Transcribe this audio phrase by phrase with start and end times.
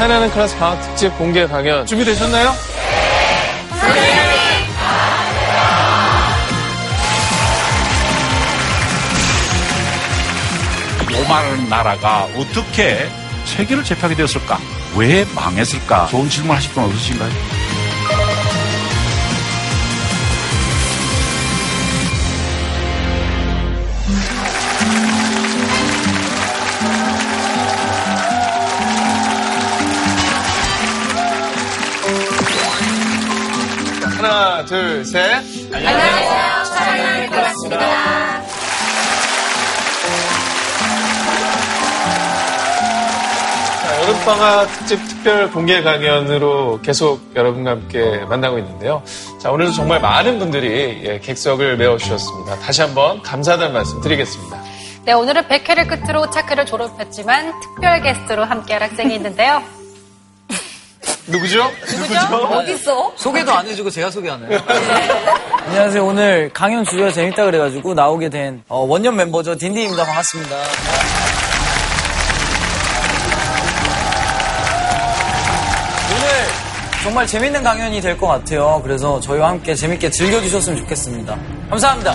[0.00, 2.54] 차이나는 클래스 방학 특집 공개 강연 준비되셨나요?
[11.20, 13.10] 오마른 나라가 어떻게
[13.44, 14.58] 세계를 제패하게 되었을까?
[14.96, 16.06] 왜 망했을까?
[16.06, 17.59] 좋은 질문 하실 분 없으신가요?
[34.70, 35.20] 둘, 셋.
[35.72, 37.30] 안녕하세요.
[37.30, 37.80] 클래스입니다.
[43.82, 49.02] 자, 여름방학 특집 특별 공개 강연으로 계속 여러분과 함께 만나고 있는데요.
[49.40, 52.60] 자, 오늘도 정말 많은 분들이 예, 객석을 메워주셨습니다.
[52.60, 54.62] 다시 한번 감사하다는 말씀 드리겠습니다.
[55.04, 59.79] 네, 오늘은 100회를 끝으로 차크를 졸업했지만 특별 게스트로 함께할 학생이 있는데요.
[61.30, 61.70] 누구죠?
[61.96, 62.36] 누구죠?
[62.36, 63.12] 어딨어?
[63.16, 64.58] 소개도 안 해주고 제가 소개하나요?
[65.66, 66.04] 안녕하세요.
[66.04, 69.56] 오늘 강연 주제가 재밌다 그래가지고 나오게 된 어, 원년 멤버죠.
[69.56, 70.04] 딘딘입니다.
[70.04, 70.56] 반갑습니다.
[76.10, 78.80] 오늘 정말 재밌는 강연이 될 것 같아요.
[78.82, 81.36] 그래서 저희와 함께 재밌게 즐겨주셨으면 좋겠습니다.
[81.70, 82.14] 감사합니다.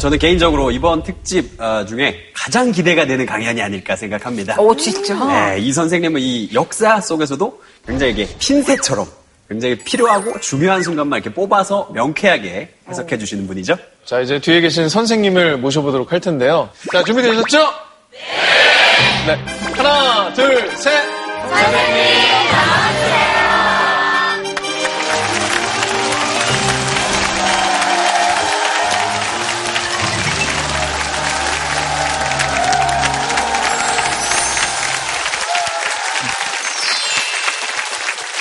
[0.00, 4.58] 저는 개인적으로 이번 특집 아, 중에 가장 기대가 되는 강연이 아닐까 생각합니다.
[4.58, 5.14] 오, 진짜?
[5.26, 9.06] 네, 이 선생님은 이 역사 속에서도 굉장히 이게 핀셋처럼
[9.46, 13.76] 굉장히 필요하고 중요한 순간만 이렇게 뽑아서 명쾌하게 해석해 주시는 분이죠.
[14.06, 16.70] 자, 이제 뒤에 계신 선생님을 모셔보도록 할 텐데요.
[16.90, 17.58] 자, 준비되셨죠?
[18.10, 19.36] 네.
[19.36, 19.44] 네.
[19.76, 20.92] 하나, 둘, 셋.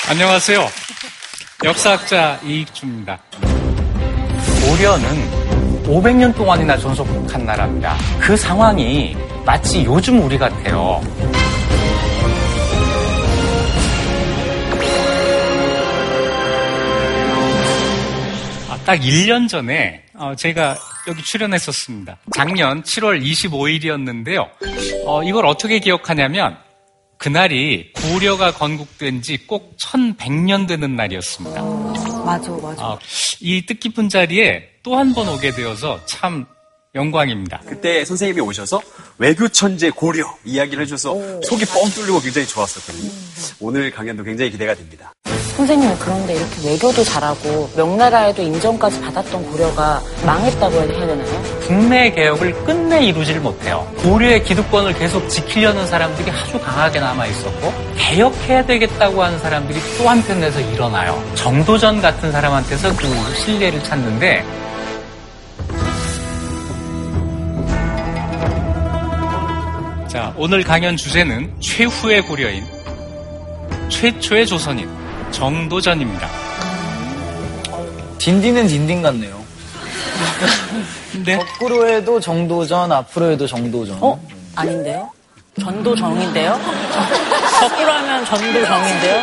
[0.09, 0.67] 안녕하세요.
[1.63, 3.19] 역사학자 이익주입니다.
[4.65, 7.95] 고려는 500년 동안이나 존속한 나라입니다.
[8.19, 9.15] 그 상황이
[9.45, 10.99] 마치 요즘 우리 같아요.
[18.67, 20.75] 아, 딱 1년 전에 어, 제가
[21.07, 22.17] 여기 출연했었습니다.
[22.35, 24.49] 작년 7월 25일이었는데요.
[25.23, 26.57] 이걸 어떻게 기억하냐면
[27.19, 31.61] 그날이 고려가 건국된 지 꼭 1100년 되는 날이었습니다.
[32.25, 32.81] 맞아, 맞아.
[32.85, 32.97] 아,
[33.41, 36.45] 이 뜻깊은 자리에 또 한 번 오게 되어서 참
[36.95, 37.61] 영광입니다.
[37.67, 38.81] 그때 선생님이 오셔서
[39.19, 41.13] 외교 천재 고려 이야기를 해줘서
[41.43, 43.11] 속이 뻥 뚫리고 굉장히 좋았었거든요.
[43.59, 45.13] 오늘 강연도 굉장히 기대가 됩니다.
[45.55, 51.59] 선생님은 그런데 이렇게 외교도 잘하고 명나라에도 인정까지 받았던 고려가 망했다고 해야 되나요?
[51.67, 53.85] 국내 개혁을 끝내 이루지를 못해요.
[53.97, 60.61] 고려의 기득권을 계속 지키려는 사람들이 아주 강하게 남아 있었고 개혁해야 되겠다고 하는 사람들이 또 한편에서
[60.61, 61.21] 일어나요.
[61.35, 64.45] 정도전 같은 사람한테서 그 신뢰를 찾는데
[70.09, 72.65] 자, 오늘 강연 주제는 최후의 고려인
[73.89, 74.89] 최초의 조선인
[75.29, 76.27] 정도전입니다.
[78.17, 79.39] 딘딘은 딘딘 같네요.
[81.11, 83.99] 근데 거꾸로 해도 정도전, 앞으로 해도 정도전.
[84.01, 84.19] 어?
[84.55, 85.11] 아닌데요?
[85.61, 86.59] 전도정인데요?
[87.59, 89.21] 거꾸로 하면 전도정인데요?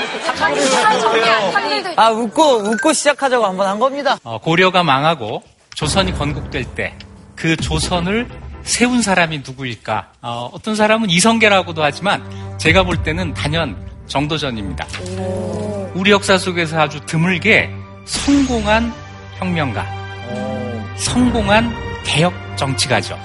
[1.96, 4.16] 아, 웃고, 웃고 시작하자고 한번 한 겁니다.
[4.22, 5.42] 어, 고려가 망하고
[5.74, 6.94] 조선이 건국될 때
[7.36, 8.26] 그 조선을
[8.66, 10.12] 세운 사람이 누구일까?
[10.22, 13.76] 어, 떤 사람은 이성계라고도 하지만 제가 볼 때는 단연
[14.08, 14.86] 정도전입니다.
[15.94, 17.70] 우리 역사 속에서 아주 드물게
[18.04, 18.92] 성공한
[19.36, 19.86] 혁명가,
[20.96, 21.72] 성공한
[22.04, 23.18] 개혁 정치가죠.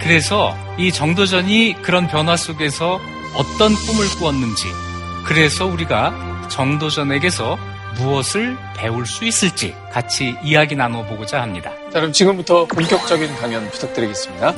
[0.00, 2.98] 그래서 이 정도전이 그런 변화 속에서
[3.34, 4.64] 어떤 꿈을 꾸었는지,
[5.24, 7.58] 그래서 우리가 정도전에게서
[7.96, 11.70] 무엇을 배울 수 있을지 같이 이야기 나눠보고자 합니다.
[11.96, 14.54] 자, 그럼 지금부터 본격적인 강연 부탁드리겠습니다.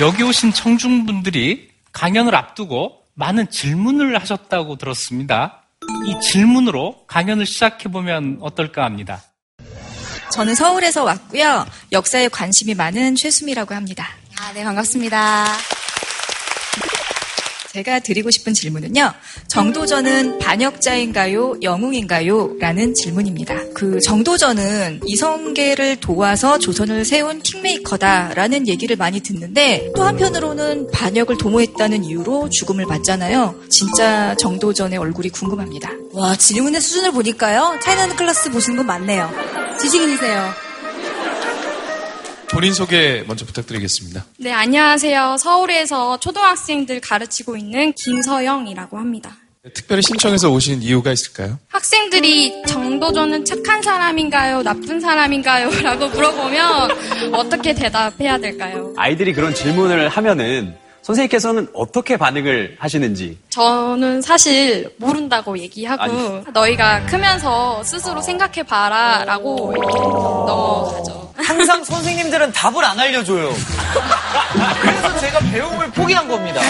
[0.00, 5.62] 여기 오신 청중분들이 강연을 앞두고 많은 질문을 하셨다고 들었습니다.
[6.04, 9.22] 이 질문으로 강연을 시작해보면 어떨까 합니다.
[10.30, 11.64] 저는 서울에서 왔고요.
[11.90, 14.10] 역사에 관심이 많은 최수미라고 합니다.
[14.38, 15.46] 아, 네, 반갑습니다.
[17.72, 19.12] 제가 드리고 싶은 질문은요.
[19.48, 21.60] 정도전은 반역자인가요?
[21.62, 22.56] 영웅인가요?
[22.58, 23.54] 라는 질문입니다.
[23.74, 32.50] 그 정도전은 이성계를 도와서 조선을 세운 킹메이커다라는 얘기를 많이 듣는데 또 한편으로는 반역을 도모했다는 이유로
[32.50, 33.54] 죽음을 맞잖아요.
[33.70, 35.92] 진짜 정도전의 얼굴이 궁금합니다.
[36.12, 37.78] 와, 질문의 수준을 보니까요.
[37.82, 39.30] 차이나는 클래스 보시는 분 많네요.
[39.80, 40.71] 지식인이세요.
[42.52, 44.26] 본인 소개 먼저 부탁드리겠습니다.
[44.38, 45.36] 네, 안녕하세요.
[45.38, 49.36] 서울에서 초등학생들 가르치고 있는 김서영이라고 합니다.
[49.74, 51.58] 특별히 신청해서 오신 이유가 있을까요?
[51.68, 54.62] 학생들이 정도전은 착한 사람인가요?
[54.64, 55.70] 나쁜 사람인가요?
[55.82, 58.92] 라고 물어보면 어떻게 대답해야 될까요?
[58.96, 66.42] 아이들이 그런 질문을 하면은 선생님께서는 어떻게 반응을 하시는지 저는 사실 모른다고 얘기하고 아니.
[66.52, 71.32] 너희가 크면서 스스로 생각해봐라 라고 이렇게 넘어가죠.
[71.36, 73.52] 항상 선생님들은 답을 안 알려줘요.
[74.80, 76.60] 그래서 제가 배움을 포기한 겁니다.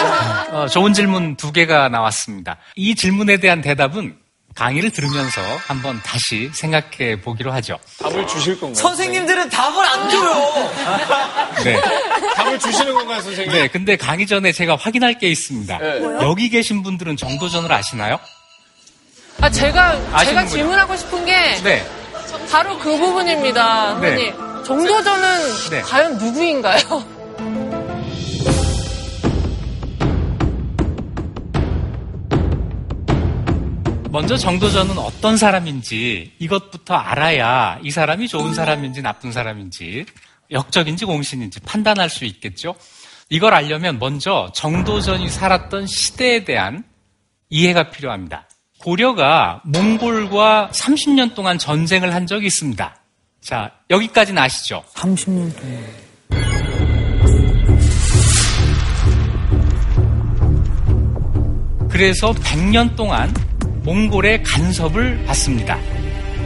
[0.52, 2.56] 어, 좋은 질문 두 개가 나왔습니다.
[2.76, 4.16] 이 질문에 대한 대답은
[4.54, 7.78] 강의를 들으면서 한번 다시 생각해 보기로 하죠.
[8.02, 8.74] 답을 주실 건가요?
[8.74, 10.70] 선생님들은 답을 안 줘요.
[11.64, 11.80] 네.
[12.42, 13.52] 답을 주시는 건가요, 선생님?
[13.52, 15.78] 네, 근데 강의 전에 제가 확인할 게 있습니다.
[15.78, 16.02] 네.
[16.22, 18.18] 여기 계신 분들은 정도전을 아시나요?
[19.40, 20.24] 아, 제가, 아시는군요.
[20.24, 21.86] 제가 질문하고 싶은 게 네.
[22.50, 24.00] 바로 그 부분입니다.
[24.00, 24.08] 네.
[24.08, 24.64] 선생님.
[24.64, 25.80] 정도전은 네.
[25.82, 27.22] 과연 누구인가요?
[34.10, 40.04] 먼저 정도전은 어떤 사람인지 이것부터 알아야 이 사람이 좋은 사람인지 나쁜 사람인지
[40.52, 42.74] 역적인지 공신인지 판단할 수 있겠죠.
[43.28, 46.84] 이걸 알려면 먼저 정도전이 살았던 시대에 대한
[47.48, 48.48] 이해가 필요합니다.
[48.78, 52.96] 고려가 몽골과 30년 동안 전쟁을 한 적이 있습니다.
[53.40, 54.84] 자, 여기까지는 아시죠?
[54.94, 56.02] 30년 동안.
[61.90, 63.32] 그래서 100년 동안
[63.84, 65.78] 몽골의 간섭을 받습니다.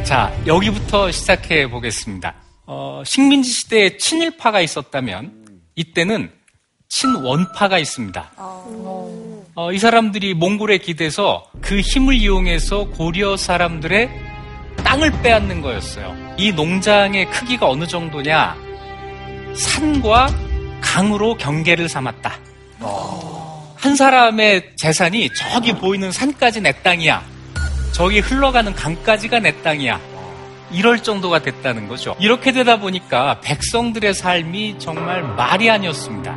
[0.04, 2.45] 자, 여기부터 시작해 보겠습니다.
[2.66, 6.30] 어, 식민지 시대에 친일파가 있었다면 이때는
[6.88, 8.32] 친원파가 있습니다.
[9.54, 14.10] 어, 이 사람들이 몽골에 기대서 그 힘을 이용해서 고려 사람들의
[14.78, 16.16] 땅을 빼앗는 거였어요.
[16.36, 18.56] 이 농장의 크기가 어느 정도냐?
[19.54, 20.28] 산과
[20.80, 22.38] 강으로 경계를 삼았다.
[23.76, 27.22] 한 사람의 재산이 저기 보이는 산까지 내 땅이야.
[27.92, 30.00] 저기 흘러가는 강까지가 내 땅이야.
[30.76, 32.14] 이럴 정도가 됐다는 거죠.
[32.20, 36.36] 이렇게 되다 보니까 백성들의 삶이 정말 말이 아니었습니다.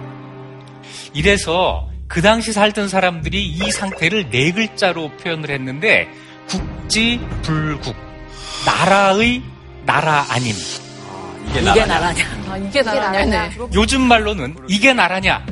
[1.14, 6.08] 이래서 그 당시 살던 사람들이 이 상태를 네 글자로 표현을 했는데
[6.48, 7.96] 국지불국
[8.66, 9.42] 나라의
[9.86, 10.56] 나라 아님
[11.50, 12.24] 이게 이게 나라냐.
[12.50, 13.50] 아, 이게 나라냐.
[13.74, 15.46] 요즘 말로는 이게 나라냐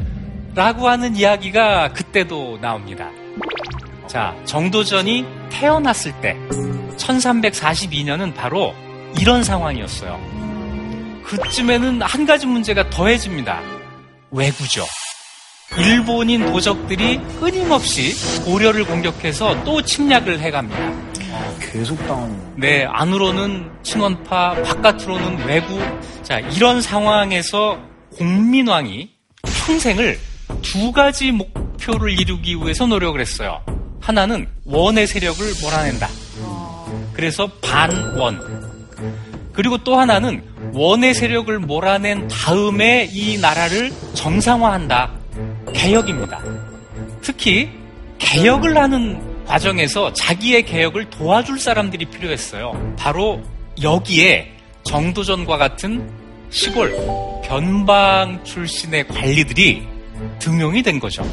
[0.55, 3.09] 라고 하는 이야기가 그때도 나옵니다.
[4.07, 6.37] 자, 정도전이 태어났을 때
[6.97, 8.73] 1342년은 바로
[9.19, 10.19] 이런 상황이었어요.
[11.23, 13.61] 그쯤에는 한 가지 문제가 더해집니다.
[14.31, 14.85] 왜구죠.
[15.77, 18.13] 일본인 도적들이 끊임없이
[18.45, 20.93] 고려를 공격해서 또 침략을 해갑니다.
[21.59, 25.79] 계속 당하는 네, 안으로는 친원파, 바깥으로는 외구.
[26.23, 27.77] 자, 이런 상황에서
[28.17, 29.09] 공민왕이
[29.43, 30.17] 평생을
[30.61, 33.61] 두 가지 목표를 이루기 위해서 노력을 했어요.
[33.99, 36.07] 하나는 원의 세력을 몰아낸다.
[37.17, 38.39] 그래서 반원.
[39.51, 45.11] 그리고 또 하나는 원의 세력을 몰아낸 다음에 이 나라를 정상화한다.
[45.73, 46.39] 개혁입니다.
[47.21, 47.71] 특히
[48.19, 52.95] 개혁을 하는 과정에서 자기의 개혁을 도와줄 사람들이 필요했어요.
[52.99, 53.41] 바로
[53.81, 56.07] 여기에 정도전과 같은
[56.51, 56.95] 시골
[57.43, 59.87] 변방 출신의 관리들이
[60.37, 61.23] 등용이 된 거죠.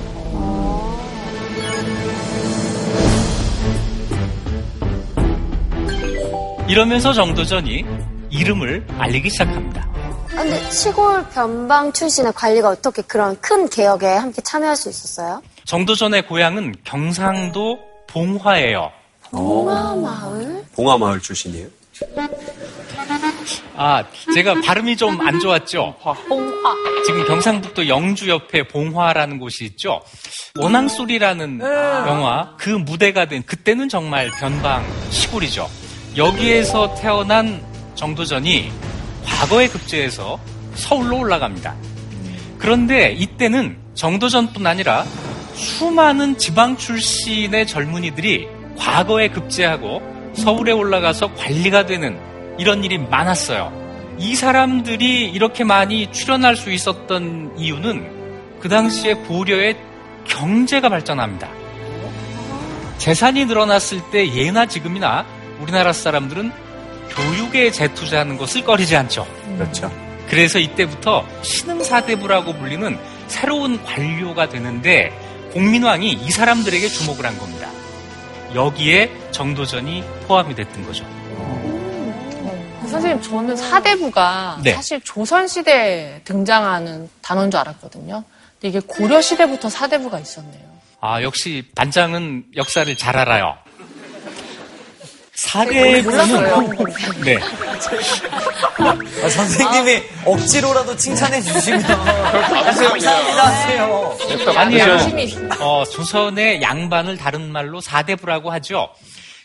[6.68, 7.84] 이러면서 정도전이
[8.30, 9.86] 이름을 알리기 시작합니다.
[10.32, 15.42] 아, 근데 시골 변방 출신의 관리가 어떻게 그런 큰 개혁에 함께 참여할 수 있었어요?
[15.64, 17.78] 정도전의 고향은 경상도
[18.08, 18.90] 봉화예요.
[19.30, 20.64] 봉화마을?
[20.74, 21.68] 봉화마을 출신이에요.
[23.76, 24.04] 아,
[24.34, 25.96] 제가 발음이 좀 안 좋았죠?
[26.28, 26.74] 봉화.
[27.06, 30.00] 지금 경상북도 영주 옆에 봉화라는 곳이 있죠?
[30.58, 35.68] 원앙소리라는 영화, 그 무대가 된, 그때는 정말 변방 시골이죠.
[36.16, 37.60] 여기에서 태어난
[37.96, 38.70] 정도전이
[39.24, 40.38] 과거에 급제해서
[40.74, 41.74] 서울로 올라갑니다.
[42.58, 45.04] 그런데 이때는 정도전뿐 아니라
[45.54, 50.02] 수많은 지방 출신의 젊은이들이 과거에 급제하고
[50.34, 52.18] 서울에 올라가서 관리가 되는
[52.58, 53.72] 이런 일이 많았어요.
[54.18, 59.76] 이 사람들이 이렇게 많이 출연할 수 있었던 이유는 그 당시에 고려의
[60.26, 61.48] 경제가 발전합니다.
[62.98, 65.26] 재산이 늘어났을 때 예나 지금이나
[65.60, 66.52] 우리나라 사람들은
[67.10, 69.26] 교육에 재투자하는 것을 꺼리지 않죠.
[69.56, 69.90] 그렇죠.
[70.28, 75.12] 그래서 이때부터 신흥사대부라고 불리는 새로운 관료가 되는데
[75.52, 77.68] 공민왕이 이 사람들에게 주목을 한 겁니다.
[78.54, 81.04] 여기에 정도전이 포함이 됐던 거죠.
[82.88, 84.72] 선생님, 저는 사대부가 네.
[84.72, 88.22] 사실 조선시대에 등장하는 단어인 줄 알았거든요.
[88.60, 90.62] 근데 이게 고려시대부터 사대부가 있었네요.
[91.00, 93.56] 아, 역시 반장은 역사를 잘 알아요.
[96.02, 96.56] 몰랐어요.
[96.56, 97.38] 사대부는 네.
[98.78, 104.16] 아, 선생님이 억지로라도 칭찬해 주시면 감사합니다 하세요.
[104.56, 104.96] 아니에요.
[105.60, 108.90] 어, 조선의 양반을 다른 말로 사대부라고 하죠.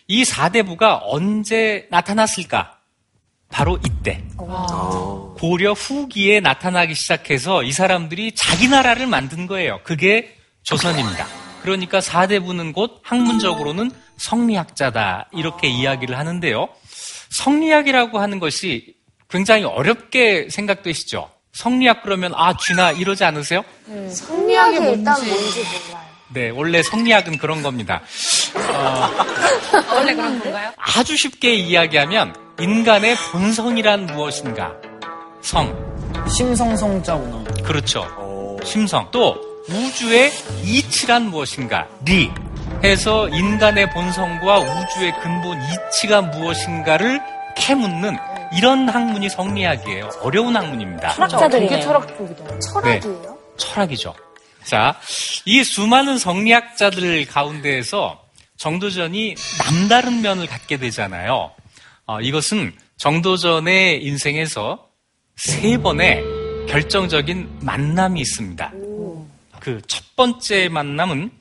[0.07, 2.77] 이 사대부가 언제 나타났을까?
[3.51, 4.21] 바로 이때.
[5.39, 9.79] 고려 후기에 나타나기 시작해서 이 사람들이 자기 나라를 만든 거예요.
[9.83, 11.25] 그게 조선입니다.
[11.63, 15.29] 그러니까 사대부는 곧 학문적으로는 성리학자다.
[15.33, 16.69] 이렇게 이야기를 하는데요.
[17.29, 18.95] 성리학이라고 하는 것이
[19.29, 21.29] 굉장히 어렵게 생각되시죠?
[21.53, 23.63] 성리학 그러면 아, 쥐나 이러지 않으세요?
[24.11, 26.09] 성리학이 일단 뭔지 몰라요.
[26.31, 28.01] 네, 원래 성리학은 그런 겁니다.
[28.55, 29.09] 어,
[29.95, 30.71] 원래 그런 건가요?
[30.77, 34.73] 아주 쉽게 이야기하면 인간의 본성이란 무엇인가?
[35.41, 35.73] 성.
[36.29, 37.43] 심성성자구나.
[37.63, 38.57] 그렇죠.
[38.63, 39.09] 심성.
[39.11, 39.35] 또
[39.69, 40.31] 우주의
[40.63, 41.87] 이치란 무엇인가?
[42.05, 42.29] 리.
[42.83, 47.19] 해서 인간의 본성과 우주의 근본 이치가 무엇인가를
[47.55, 48.17] 캐묻는
[48.57, 50.09] 이런 학문이 성리학이에요.
[50.21, 51.27] 어려운 학문입니다.
[51.49, 52.59] 되게 철학 쪽이다.
[52.59, 53.37] 철학이에요?
[53.57, 54.15] 철학이죠.
[54.63, 54.95] 자,
[55.45, 58.23] 이 수많은 성리학자들 가운데에서
[58.57, 61.51] 정도전이 남다른 면을 갖게 되잖아요.
[62.05, 64.87] 어, 이것은 정도전의 인생에서
[65.35, 66.23] 세 번의
[66.67, 68.71] 결정적인 만남이 있습니다.
[69.59, 71.31] 그 첫 번째 만남은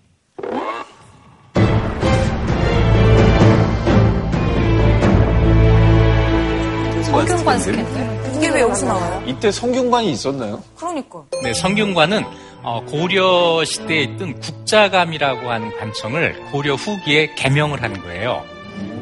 [7.27, 8.19] 성균관 스캔들.
[8.37, 9.23] 이게 왜 여기서 나와요?
[9.27, 10.63] 이때 성균관이 있었나요?
[10.77, 11.23] 그러니까.
[11.43, 12.25] 네, 성균관은
[12.63, 18.45] 어, 고려 시대에 있던 국자감이라고 하는 관청을 고려 후기에 개명을 한 거예요.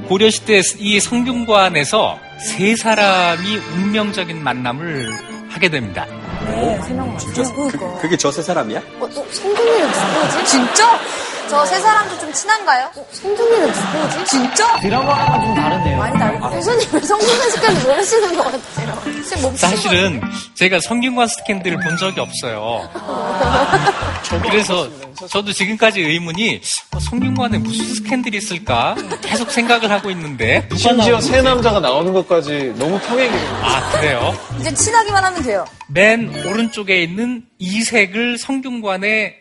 [0.09, 5.11] 고려 시대 이 성균관에서 세 사람이 운명적인 만남을
[5.51, 6.07] 하게 됩니다.
[6.47, 7.43] 네, 세 명 진짜?
[7.55, 8.79] 그, 그게 저 세 사람이야?
[9.01, 10.45] 어, 어, 성준이는 누구지?
[10.47, 10.99] 진짜?
[11.49, 12.91] 저 세 사람도 좀 친한가요?
[12.97, 14.25] 어, 성준이는 누구지?
[14.31, 14.77] 진짜?
[14.81, 15.97] 드라마랑은 좀 다르네요.
[15.99, 16.51] 많이 다르고.
[16.51, 19.57] 교수님은 성준이 스까지 모르시는 것 같아요.
[19.57, 20.21] 사실은
[20.55, 22.89] 제가 성균관 스캔들을 본 적이 없어요.
[24.43, 24.89] 그래서
[25.31, 26.61] 저도 지금까지 의문이
[26.95, 31.21] 어, 성균관에 무슨 스캔들이 있을까 계속 생각을 하고 있는데 심지어.
[31.21, 33.57] 새 남자가 나오는 것까지 너무 평행이거든요.
[33.65, 34.37] 아 그래요?
[34.61, 35.65] 이제 친하기만 하면 돼요.
[35.89, 39.35] 맨 오른쪽에 있는 이 색을 성균관의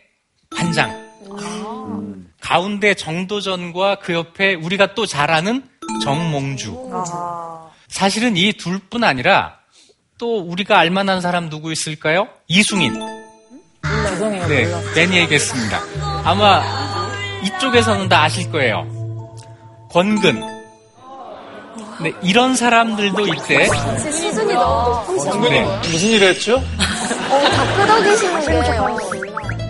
[0.56, 1.05] 관장.
[2.46, 5.64] 가운데 정도전과 그 옆에 우리가 또 잘 아는
[6.04, 6.90] 정몽주.
[7.88, 9.56] 사실은 이 둘뿐 아니라
[10.18, 12.28] 또 우리가 알만한 사람 누구 있을까요?
[12.46, 12.94] 이승인.
[14.08, 14.46] 죄송해요.
[14.46, 14.80] 네, 몰라.
[14.94, 15.80] 맨 얘기했습니다.
[16.24, 16.62] 아마
[17.44, 18.86] 이쪽에서는 다 아실 거예요.
[19.90, 20.40] 권근.
[22.02, 25.40] 네, 이런 사람들도 이때 제 수준이 너무 높으시죠?
[25.50, 26.56] 네, 무슨 일을 했죠?
[26.56, 29.15] 어, 다 끄덕이시는 게.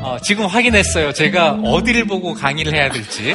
[0.06, 1.12] 어, 지금 확인했어요.
[1.12, 3.34] 제가 어디를 보고 강의를 해야 될지.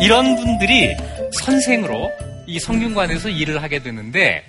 [0.00, 0.96] 이런 분들이
[1.32, 2.10] 선생으로
[2.46, 4.44] 이 성균관에서 일을 하게 되는데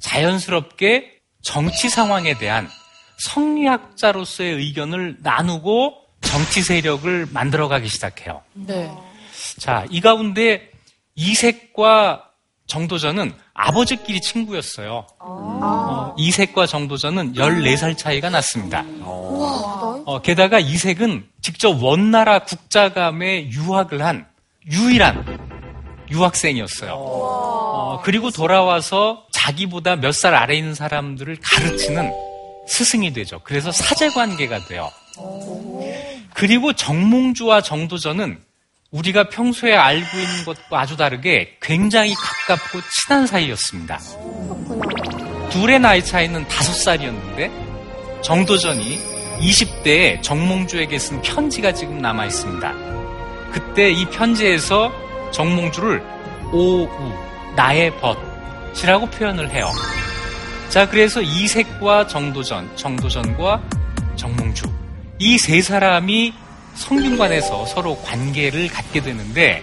[0.00, 2.68] 자연스럽게 정치 상황에 대한
[3.18, 8.42] 성리학자로서의 의견을 나누고 정치 세력을 만들어가기 시작해요.
[8.54, 8.90] 네.
[9.58, 10.70] 자, 이 가운데
[11.14, 12.24] 이색과
[12.66, 15.06] 정도전은 아버지끼리 친구였어요.
[15.20, 18.84] 어, 이색과 정도전은 14살 차이가 났습니다.
[19.02, 24.26] 어, 게다가 이색은 직접 원나라 국자감에 유학을 한
[24.72, 25.38] 유일한
[26.10, 26.92] 유학생이었어요.
[26.96, 32.10] 어, 그리고 돌아와서 자기보다 몇 살 아래 있는 사람들을 가르치는
[32.66, 33.40] 스승이 되죠.
[33.44, 34.90] 그래서 사제 관계가 돼요.
[36.34, 38.38] 그리고 정몽주와 정도전은
[38.90, 43.98] 우리가 평소에 알고 있는 것과 아주 다르게 굉장히 가깝고 친한 사이였습니다.
[45.50, 47.50] 둘의 나이 차이는 다섯 살이었는데
[48.22, 48.98] 정도전이
[49.40, 52.72] 20대에 정몽주에게 쓴 편지가 지금 남아 있습니다.
[53.52, 54.92] 그때 이 편지에서
[55.32, 56.02] 정몽주를
[56.52, 56.88] 오우
[57.56, 59.70] 나의 벗이라고 표현을 해요.
[60.68, 63.62] 자, 그래서 이색과 정도전, 정도전과
[64.16, 64.66] 정몽주
[65.20, 66.34] 이 세 사람이
[66.74, 69.62] 성균관에서 서로 관계를 갖게 되는데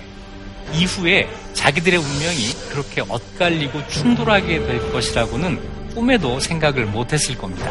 [0.74, 7.70] 이후에 자기들의 운명이 그렇게 엇갈리고 충돌하게 될 것이라고는 꿈에도 생각을 못했을 겁니다.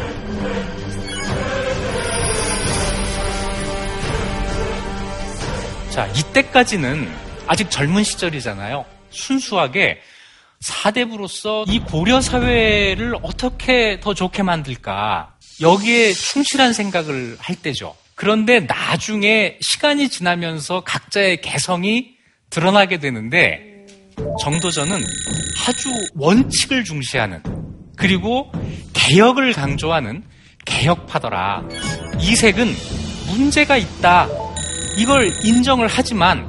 [5.89, 7.11] 자, 이때까지는
[7.47, 8.85] 아직 젊은 시절이잖아요.
[9.09, 9.99] 순수하게
[10.61, 17.95] 사대부로서 이 고려 사회를 어떻게 더 좋게 만들까 여기에 충실한 생각을 할 때죠.
[18.15, 22.11] 그런데 나중에 시간이 지나면서 각자의 개성이
[22.51, 23.87] 드러나게 되는데
[24.39, 25.01] 정도전은
[25.67, 27.41] 아주 원칙을 중시하는
[27.97, 28.51] 그리고
[28.93, 30.23] 개혁을 강조하는
[30.65, 31.63] 개혁파더라.
[32.19, 32.67] 이색은
[33.27, 34.27] 문제가 있다.
[34.97, 36.45] 이걸 인정을 하지만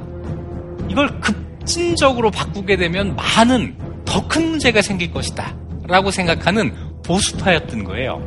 [0.89, 5.57] 이걸 급진적으로 바꾸게 되면 많은 더 큰 문제가 생길 것이다.
[5.87, 6.71] 라고 생각하는
[7.03, 8.21] 보수파였던 거예요.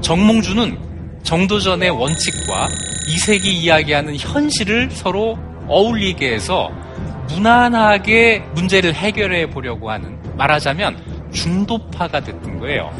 [0.00, 2.68] 정몽주는 정도전의 원칙과
[3.08, 6.70] 이색이 이야기하는 현실을 서로 어울리게 해서
[7.28, 12.90] 무난하게 문제를 해결해 보려고 하는 말하자면 중도파가 됐던 거예요.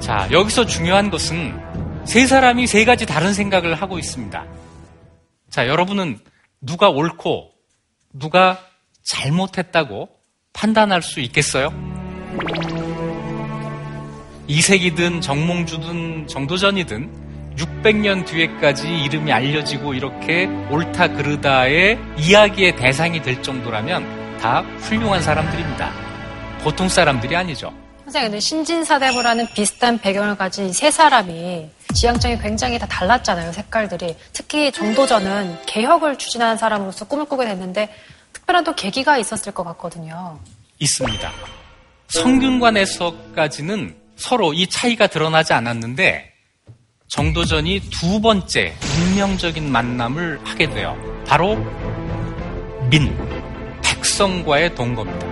[0.00, 1.58] 자, 여기서 중요한 것은
[2.04, 4.44] 세 사람이 세 가지 다른 생각을 하고 있습니다.
[5.48, 6.18] 자, 여러분은
[6.60, 7.50] 누가 옳고
[8.12, 8.58] 누가
[9.04, 10.17] 잘못했다고
[10.58, 11.72] 판단할 수 있겠어요?
[14.48, 24.62] 이색이든 정몽주든 정도전이든 600년 뒤에까지 이름이 알려지고 이렇게 옳다 그르다의 이야기의 대상이 될 정도라면 다
[24.80, 25.92] 훌륭한 사람들입니다.
[26.62, 27.72] 보통 사람들이 아니죠.
[28.04, 34.16] 선생님, 근데 신진사대부라는 비슷한 배경을 가진 세 사람이 지향점이 굉장히 다 달랐잖아요, 색깔들이.
[34.32, 37.90] 특히 정도전은 개혁을 추진하는 사람으로서 꿈을 꾸게 됐는데
[38.48, 40.38] 특별한 또 계기가 있었을 것 같거든요.
[40.78, 41.30] 있습니다.
[42.08, 46.32] 성균관에서까지는 서로 이 차이가 드러나지 않았는데
[47.08, 50.96] 정도전이 두 번째 운명적인 만남을 하게 돼요.
[51.26, 51.56] 바로
[52.90, 53.14] 민,
[53.82, 55.26] 백성과의 동거입니다.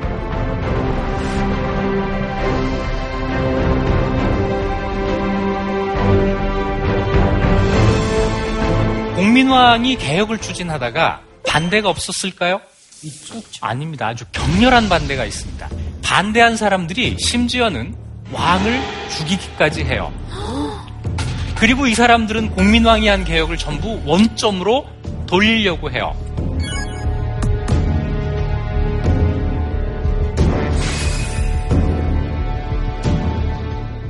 [9.16, 12.60] 공민왕이 개혁을 추진하다가 반대가 없었을까요?
[13.06, 13.40] 있죠.
[13.60, 14.08] 아닙니다.
[14.08, 15.68] 아주 격렬한 반대가 있습니다.
[16.02, 17.94] 반대한 사람들이 심지어는
[18.32, 20.12] 왕을 죽이기까지 해요.
[21.56, 24.86] 그리고 이 사람들은 공민왕이 한 개혁을 전부 원점으로
[25.26, 26.14] 돌리려고 해요.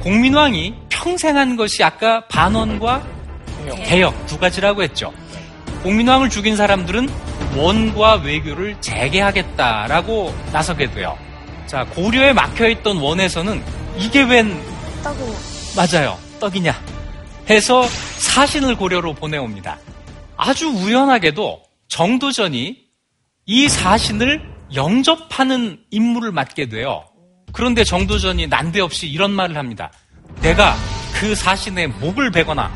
[0.03, 3.05] 공민왕이 평생 한 것이 아까 반원과
[3.85, 5.13] 개혁 두 가지라고 했죠.
[5.83, 7.09] 공민왕을 죽인 사람들은
[7.57, 11.17] 원과 외교를 재개하겠다라고 나서게 돼요.
[11.67, 13.63] 자, 고려에 막혀있던 원에서는
[13.99, 14.61] 이게 웬
[15.03, 15.39] 떡이냐.
[15.77, 16.19] 맞아요.
[16.41, 16.75] 떡이냐
[17.49, 17.83] 해서
[18.19, 19.79] 사신을 고려로 보내옵니다.
[20.37, 22.77] 아주 우연하게도 정도전이
[23.47, 24.43] 이 사신을
[24.75, 27.05] 영접하는 임무를 맡게 돼요.
[27.53, 29.91] 그런데 정도전이 난데없이 이런 말을 합니다.
[30.43, 30.77] 내가
[31.15, 32.71] 그 사신의 목을 베거나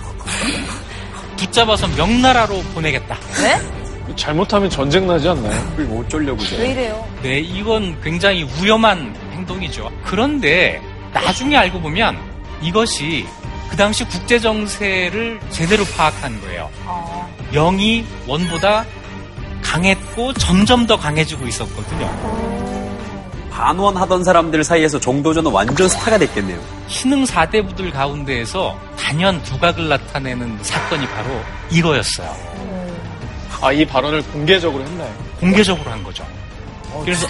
[1.37, 3.19] 붙잡아서 명나라로 보내겠다.
[3.43, 3.80] 네?
[4.17, 5.73] 잘못하면 전쟁 나지 않나요?
[5.77, 7.09] 그걸 어쩌려고 왜 이래요?
[7.23, 9.91] 네, 이건 굉장히 위험한 행동이죠.
[10.05, 10.81] 그런데
[11.13, 12.17] 나중에 알고 보면
[12.63, 13.27] 이것이
[13.69, 16.69] 그 당시 국제 정세를 제대로 파악한 거예요.
[17.53, 18.85] 영이 원보다
[19.63, 22.61] 강했고 점점 더 강해지고 있었거든요.
[23.51, 26.59] 반원하던 사람들 사이에서 정도전은 완전 스타가 됐겠네요.
[26.89, 31.29] 신흥 사대부들 가운데에서 단연 두각을 나타내는 사건이 바로
[31.71, 32.35] 이거였어요.
[33.61, 35.13] 아, 이 발언을 공개적으로 했나요?
[35.39, 36.27] 공개적으로 한 거죠.
[37.05, 37.27] 그래서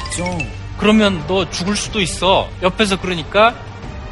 [0.79, 2.49] 그러면 너 죽을 수도 있어.
[2.63, 3.55] 옆에서 그러니까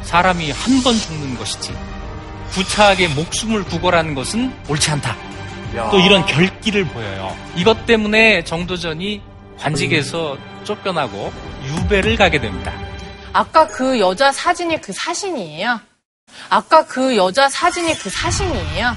[0.02, 1.74] 사람이 한 번 죽는 것이지.
[2.52, 5.16] 구차하게 목숨을 구걸하는 것은 옳지 않다.
[5.90, 7.37] 또 이런 결기를 보여요.
[7.54, 9.20] 이것 때문에 정도전이
[9.59, 11.33] 관직에서 쫓겨나고
[11.66, 12.72] 유배를 가게 됩니다.
[13.33, 15.81] 아까 그 여자 사진이 그 사신이에요?
[16.48, 18.96] 아까 그 여자 사진이 그 사신이에요?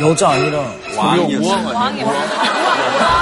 [0.00, 1.74] 여자 아니라 왕이었어요.
[1.74, 3.14] 왕이요.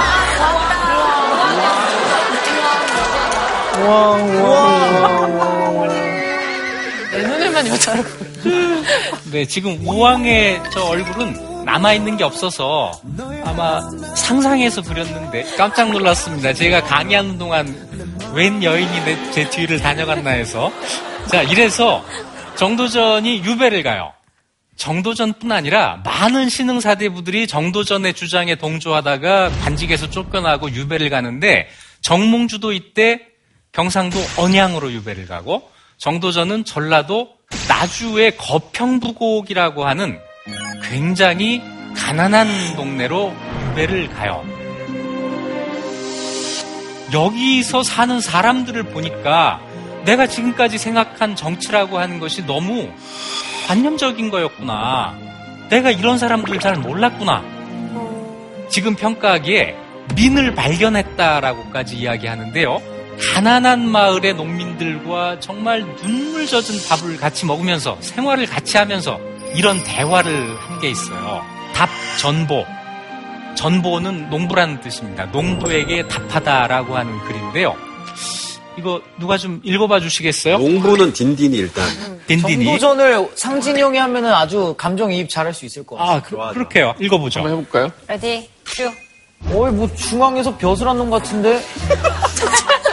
[7.11, 8.03] 내 눈에만 여자로.
[9.31, 12.91] 네, 지금 우왕의 저 얼굴은 남아있는 게 없어서
[13.45, 13.81] 아마
[14.15, 16.53] 상상해서 그렸는데 깜짝 놀랐습니다.
[16.53, 17.67] 제가 강의하는 동안
[18.33, 20.71] 웬 여인이 내, 제 뒤를 다녀갔나 해서.
[21.27, 22.03] 자, 이래서
[22.55, 24.11] 정도전이 유배를 가요.
[24.75, 31.67] 정도전뿐 아니라 많은 신흥사대부들이 정도전의 주장에 동조하다가 관직에서 쫓겨나고 유배를 가는데
[32.01, 33.21] 정몽주도 이때
[33.71, 37.29] 경상도 언양으로 유배를 가고 정도전은 전라도
[37.67, 40.19] 나주의 거평부곡이라고 하는
[40.83, 41.61] 굉장히
[41.95, 43.33] 가난한 동네로
[43.69, 44.43] 유배를 가요.
[47.13, 49.61] 여기서 사는 사람들을 보니까
[50.05, 52.89] 내가 지금까지 생각한 정치라고 하는 것이 너무
[53.67, 55.15] 관념적인 거였구나.
[55.69, 57.43] 내가 이런 사람들 잘 몰랐구나.
[58.69, 59.75] 지금 평가하기에
[60.15, 62.81] 민을 발견했다라고까지 이야기하는데요.
[63.33, 69.19] 가난한 마을의 농민들과 정말 눈물 젖은 밥을 같이 먹으면서 생활을 같이 하면서
[69.55, 71.41] 이런 대화를 한 게 있어요.
[71.73, 71.87] 답
[72.19, 72.65] 전보.
[73.55, 75.25] 전보는 농부라는 뜻입니다.
[75.25, 77.75] 농부에게 답하다라고 하는 글인데요.
[78.77, 80.57] 이거 누가 좀 읽어봐 주시겠어요?
[80.57, 81.85] 농부는 딘딘이 일단.
[82.27, 82.65] 딘딘이.
[82.65, 86.15] 정도전을 상진이 형이 하면은 아주 감정이입 잘할 수 있을 것 같아요.
[86.17, 86.95] 아, 그, 그렇게요.
[86.99, 87.41] 읽어보죠.
[87.41, 87.91] 한번 해볼까요?
[88.07, 88.89] 레디, 큐.
[89.53, 91.57] 어이, 뭐 중앙에서 벼슬 한 놈 같은데?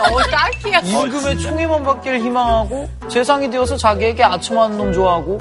[0.00, 0.80] 어, 딸기야.
[0.80, 5.38] 임금의 총애만 받기를 희망하고 재상이 되어서 자기에게 아첨하는 놈 좋아하고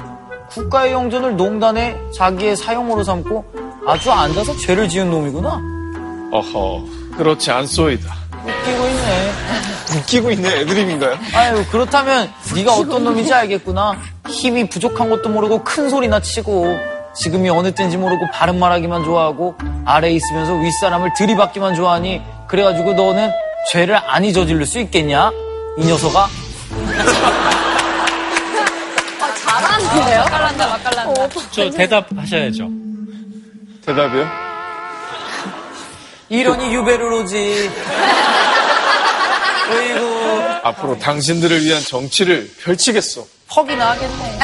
[0.50, 3.44] 국가의 영전을 농단에 자기의 사용으로 삼고
[3.86, 5.60] 아주 앉아서 죄를 지은 놈이구나.
[6.32, 6.84] 어허,
[7.16, 8.14] 그렇지 않소이다.
[8.44, 9.32] 웃기고 있네.
[9.96, 11.18] 웃기고 있는 애드립인가요?
[11.34, 13.96] 아유 그렇다면 네가 어떤 놈인지 알겠구나.
[14.28, 16.78] 힘이 부족한 것도 모르고 큰 소리나 치고
[17.14, 23.30] 지금이 어느 때인지 모르고 바른 말하기만 좋아하고 아래에 있으면서 윗사람을 들이받기만 좋아하니 그래가지고 너는
[23.72, 25.30] 죄를 안이 저지를 수 있겠냐?
[25.78, 26.28] 이 녀석아.
[29.44, 30.18] 잘하는데요?
[30.20, 31.28] 맛깔난다, 맛깔난다.
[31.50, 32.68] 저 대답하셔야죠.
[33.84, 34.26] 대답이요?
[36.28, 37.70] 이러니 유배를 오지.
[39.70, 43.26] 어이구 앞으로 당신들을 위한 정치를 펼치겠소.
[43.48, 44.38] 퍽이나 하겠네.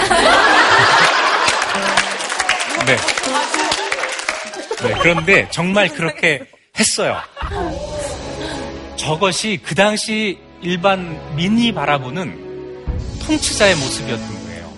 [2.87, 2.97] 네.
[4.83, 6.41] 네, 그런데 정말 그렇게
[6.79, 7.17] 했어요.
[8.97, 12.87] 저것이 그 당시 일반 민이 바라보는
[13.25, 14.73] 통치자의 모습이었던 거예요.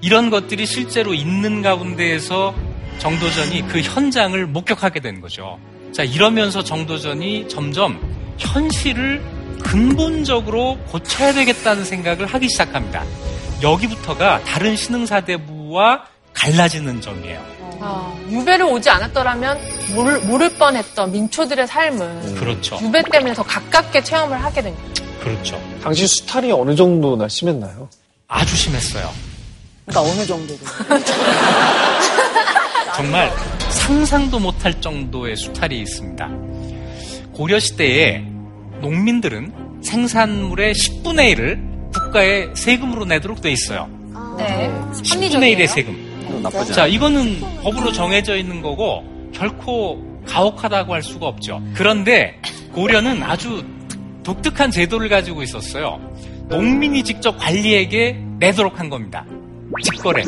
[0.00, 2.54] 이런 것들이 실제로 있는 가운데에서
[2.98, 5.58] 정도전이 그 현장을 목격하게 된 거죠.
[5.92, 8.00] 자, 이러면서 정도전이 점점
[8.38, 9.22] 현실을
[9.64, 13.04] 근본적으로 고쳐야 되겠다는 생각을 하기 시작합니다.
[13.62, 17.40] 여기부터가 다른 신흥사대부와 갈라지는 점이에요.
[17.80, 19.58] 아, 유배를 오지 않았더라면
[19.94, 22.78] 모를, 모를 뻔했던 민초들의 삶을 그렇죠.
[22.82, 25.04] 유배 때문에 더 가깝게 체험을 하게 된 거죠.
[25.20, 25.60] 그렇죠.
[25.82, 27.88] 당시 수탈이 어느 정도나 심했나요?
[28.28, 29.10] 아주 심했어요.
[29.86, 30.58] 그러니까 어느 정도로.
[32.96, 33.32] 정말
[33.70, 36.28] 상상도 못할 정도의 수탈이 있습니다.
[37.32, 38.24] 고려 시대에
[38.80, 43.88] 농민들은 생산물의 10분의 1을 국가에 세금으로 내도록 돼 있어요.
[44.38, 44.70] 네.
[44.92, 46.42] 10분의 1의 세금.
[46.42, 51.60] 나쁘지 자, 이거는 법으로 정해져 있는 거고 결코 가혹하다고 할 수가 없죠.
[51.74, 52.40] 그런데
[52.72, 53.64] 고려는 아주
[54.22, 56.00] 독특한 제도를 가지고 있었어요.
[56.48, 59.24] 농민이 직접 관리에게 내도록 한 겁니다.
[59.82, 60.22] 직거래.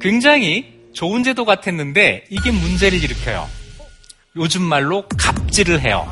[0.00, 3.46] 굉장히 좋은 제도 같았는데 이게 문제를 일으켜요.
[4.36, 6.06] 요즘 말로 갑질을 해요.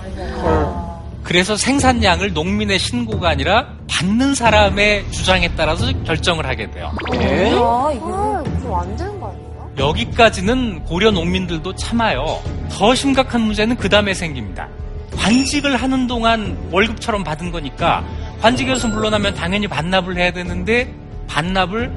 [1.23, 6.91] 그래서 생산량을 농민의 신고가 아니라 받는 사람의 주장에 따라서 결정을 하게 돼요.
[7.11, 9.71] 아, 이거 그거 안 되는 거 아니에요?
[9.79, 12.41] 여기까지는 고려 농민들도 참아요.
[12.71, 14.69] 더 심각한 문제는 그 다음에 생깁니다.
[15.17, 18.05] 관직을 하는 동안 월급처럼 받은 거니까
[18.41, 20.93] 관직에서 물러나면 당연히 반납을 해야 되는데
[21.29, 21.93] 반납을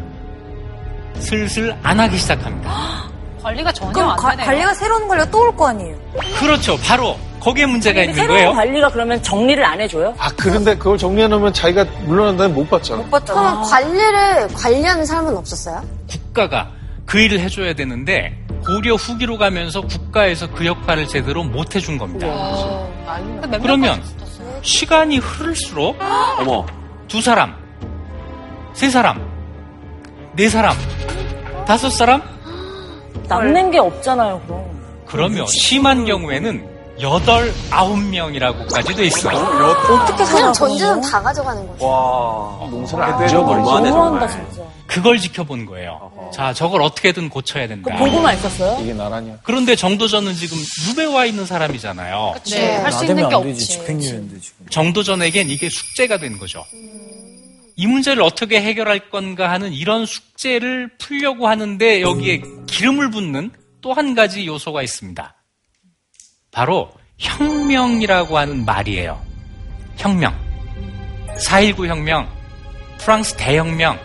[1.19, 3.05] 슬슬 안 하기 시작합니다.
[3.41, 4.45] 관리가 전혀 그럼 안 과- 되네요.
[4.45, 5.95] 관리가 새로운 관리가 또 올 거 아니에요?
[6.39, 6.77] 그렇죠.
[6.77, 8.51] 바로 거기에 문제가 있는 새로운 거예요.
[8.53, 10.15] 관리가 그러면 정리를 안 해줘요?
[10.17, 13.03] 아, 그런데 그걸 정리해놓으면 자기가 물러난다면 못 받잖아.
[13.03, 13.39] 못 봤잖아.
[13.39, 15.83] 그럼 관리를 관리하는 사람은 없었어요?
[16.09, 16.71] 국가가
[17.05, 22.25] 그 일을 해줘야 되는데 고려 후기로 가면서 국가에서 그 역할을 제대로 못 해준 겁니다.
[23.47, 24.01] 몇 그러면
[24.63, 25.97] 시간이 흐를수록
[26.39, 26.65] 어머.
[27.07, 27.55] 두 사람,
[28.73, 29.21] 세 사람,
[30.35, 30.75] 네 사람,
[31.67, 32.23] 다섯 사람
[33.29, 34.65] 남는 게 없잖아요, 그럼.
[35.05, 39.35] 그러면 심한 경우에는 여덟 아홉 명이라고까지 돼 있어요.
[39.37, 40.53] 어떻게 그냥?
[40.53, 41.85] 전제는 다 가져가는 거죠.
[41.85, 42.67] 와.
[42.69, 44.29] 농사를 아, 정말.
[44.29, 44.63] 진짜.
[44.87, 46.11] 그걸 지켜본 거예요.
[46.33, 47.93] 자, 저걸 어떻게든 고쳐야 된다.
[47.97, 48.81] 보고만 있었어요?
[48.81, 49.39] 이게 나라냐.
[49.43, 52.35] 그런데 정도전은 지금 유배 와 있는 사람이잖아요.
[52.51, 53.55] 네, 할 수 있는 게 없지.
[53.67, 54.65] 집행유예인데 지금.
[54.69, 56.63] 정도전에겐 이게 숙제가 된 거죠.
[57.75, 64.15] 이 문제를 어떻게 해결할 건가 하는 이런 숙제를 풀려고 하는데 여기에 기름을 붓는 또 한
[64.15, 65.34] 가지 요소가 있습니다.
[66.55, 69.21] 바로 혁명이라고 하는 말이에요.
[69.97, 70.33] 혁명.
[71.37, 72.29] 4.19 혁명,
[72.97, 73.99] 프랑스 대혁명,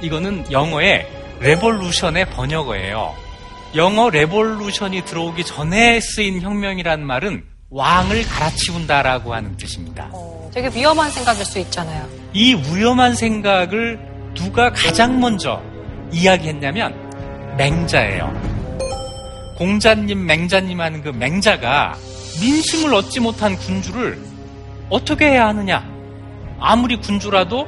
[0.00, 1.08] 이거는 영어의
[1.40, 3.14] Revolution의 번역어예요.
[3.74, 10.08] 영어 revolution이 들어오기 전에 쓰인 혁명이란 말은 왕을 갈아치운다라고 하는 뜻입니다.
[10.54, 12.08] 되게 위험한 생각일 수 있잖아요.
[12.32, 13.98] 이 위험한 생각을
[14.34, 15.60] 누가 가장 먼저
[16.12, 16.94] 이야기했냐면
[17.56, 18.57] 맹자예요.
[19.58, 21.98] 공자님, 맹자님 하는 그 맹자가
[22.40, 24.16] 민심을 얻지 못한 군주를
[24.88, 25.84] 어떻게 해야 하느냐?
[26.60, 27.66] 아무리 군주라도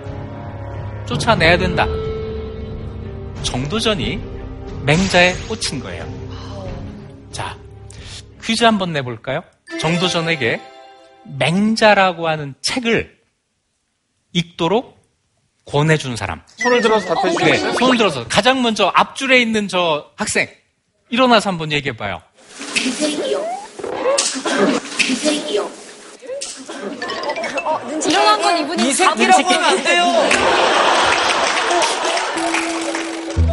[1.09, 1.87] 쫓아내야 된다.
[3.43, 4.21] 정도전이
[4.85, 6.09] 맹자에 꽂힌 거예요.
[7.33, 7.59] 자,
[8.41, 9.43] 퀴즈 한번 내볼까요?
[9.81, 10.61] 정도전에게
[11.39, 13.19] 맹자라고 하는 책을
[14.33, 14.97] 읽도록
[15.65, 16.41] 권해준 사람.
[16.57, 17.57] 손을 들어서 답해 네?
[17.75, 20.49] 손을 들어서 가장 먼저 앞줄에 있는 저 학생
[21.11, 22.23] 일어나서 한번 얘기해 봐요.
[22.75, 23.45] 기생이요.
[24.99, 25.71] 기생이요.
[28.09, 30.05] 일어난 건 이분이 이색이라고 하면 안 돼요.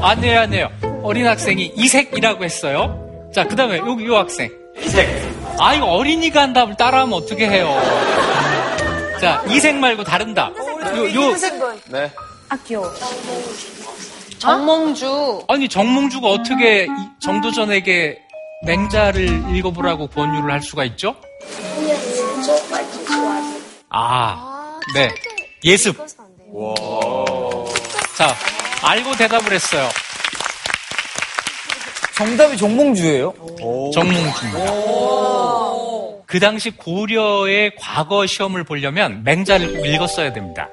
[0.01, 0.71] 아니에요, 아니에요.
[1.03, 3.29] 어린 학생이 이색이라고 했어요.
[3.33, 4.49] 자, 그 다음에 여기 요 학생.
[4.79, 5.07] 이색.
[5.59, 7.75] 아, 이거 어린이가 한 답을 따라하면 어떻게 해요?
[9.19, 10.53] 자, 이색 말고 다른 답.
[10.55, 11.35] 요, 요.
[11.89, 12.11] 네.
[12.47, 12.85] 학교.
[14.39, 15.45] 정몽주.
[15.47, 16.87] 아니, 정몽주가 어떻게 이
[17.19, 18.19] 정도전에게
[18.65, 21.15] 맹자를 읽어보라고 권유를 할 수가 있죠?
[23.89, 25.09] 아, 네.
[25.63, 25.95] 예습.
[28.17, 28.35] 자,
[28.83, 29.89] 알고 대답을 했어요.
[32.15, 33.33] 정답이 정몽주예요?
[33.93, 34.71] 정몽주입니다.
[36.25, 40.67] 그 당시 고려의 과거 시험을 보려면 맹자를 꼭 읽었어야 됩니다.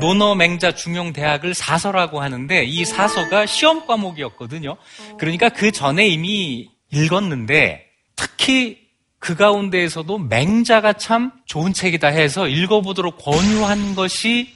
[0.00, 4.76] 논어 맹자 중용 대학을 사서라고 하는데 이 사서가 시험 과목이었거든요.
[5.18, 7.84] 그러니까 그 전에 이미 읽었는데
[8.16, 8.78] 특히
[9.18, 14.54] 그 가운데에서도 맹자가 참 좋은 책이다 해서 읽어보도록 권유한 것이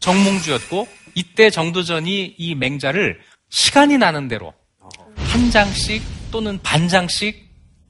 [0.00, 4.52] 정몽주였고 이때 정도전이 이 맹자를 시간이 나는 대로
[5.16, 7.48] 한 장씩 또는 반 장씩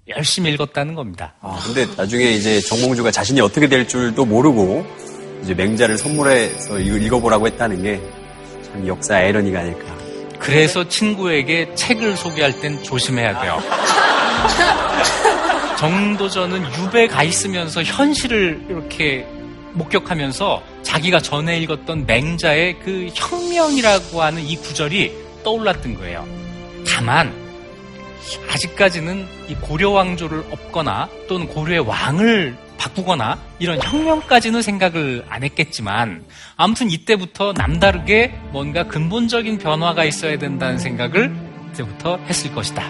[0.09, 1.35] 열심히 읽었다는 겁니다.
[1.41, 4.87] 아, 근데 나중에 이제 정몽주가 자신이 어떻게 될 줄도 모르고
[5.43, 8.21] 이제 맹자를 선물해서 읽어보라고 했다는 게
[8.71, 9.97] 참 역사 아이러니가 아닐까.
[10.39, 13.61] 그래서 친구에게 책을 소개할 땐 조심해야 돼요.
[15.77, 19.27] 정도전은 유배 가 있으면서 현실을 이렇게
[19.73, 26.27] 목격하면서 자기가 전에 읽었던 맹자의 그 혁명이라고 하는 이 구절이 떠올랐던 거예요.
[26.87, 27.33] 다만
[28.53, 36.25] 아직까지는 이 고려 왕조를 엎거나 또는 고려의 왕을 바꾸거나 이런 혁명까지는 생각을 안 했겠지만
[36.57, 41.31] 아무튼 이때부터 남다르게 뭔가 근본적인 변화가 있어야 된다는 생각을
[41.73, 42.83] 이때부터 했을 것이다.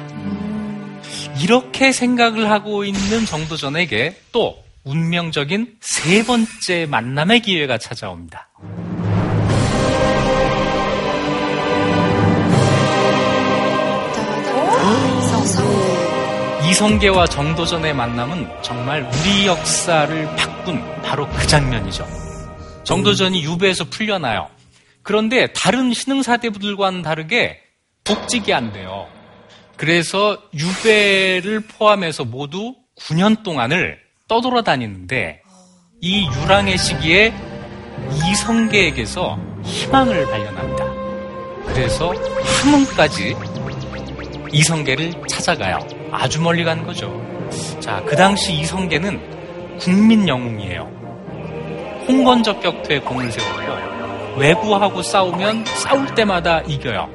[1.42, 8.48] 이렇게 생각을 하고 있는 정도전에게 또 운명적인 세 번째 만남의 기회가 찾아옵니다.
[16.70, 22.06] 이성계와 정도전의 만남은 정말 우리 역사를 바꾼 바로 그 장면이죠.
[22.84, 24.48] 정도전이 유배에서 풀려나요.
[25.02, 27.58] 그런데 다른 신흥사대부들과는 다르게
[28.04, 29.08] 복직이 안 돼요.
[29.76, 35.42] 그래서 유배를 포함해서 모두 9년 동안을 떠돌아다니는데
[36.00, 37.34] 이 유랑의 시기에
[38.30, 40.84] 이성계에게서 희망을 발견합니다.
[41.66, 42.14] 그래서
[42.62, 43.34] 함흥까지
[44.52, 45.99] 이성계를 찾아가요.
[46.12, 47.10] 아주 멀리 간 거죠.
[47.80, 50.88] 자, 그 당시 이성계는 국민 영웅이에요.
[52.08, 54.36] 홍건적 격투에 공을 세웠고요.
[54.36, 57.08] 외구하고 싸우면 싸울 때마다 이겨요.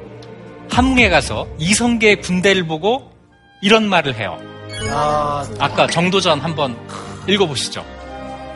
[0.70, 3.10] 함흥에 가서 이성계의 군대를 보고
[3.62, 4.38] 이런 말을 해요.
[5.58, 6.76] 아까 정도전 한번
[7.26, 7.84] 읽어보시죠.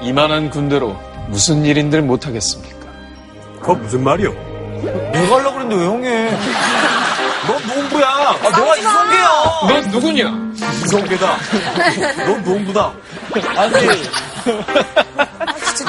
[0.03, 0.97] 이만한 군대로
[1.29, 2.87] 무슨 일인들 못하겠습니까?
[3.61, 4.33] 그거 무슨 말이요?
[5.13, 6.31] 내가 하려고 그랬는데 왜 형해?
[7.47, 8.07] 넌 농부야.
[8.07, 9.00] 아, 너가 이성계야.
[9.69, 10.53] 넌 누구냐?
[10.85, 11.37] 이성계다.
[12.27, 12.93] 넌 농부다.
[13.57, 13.75] 아니,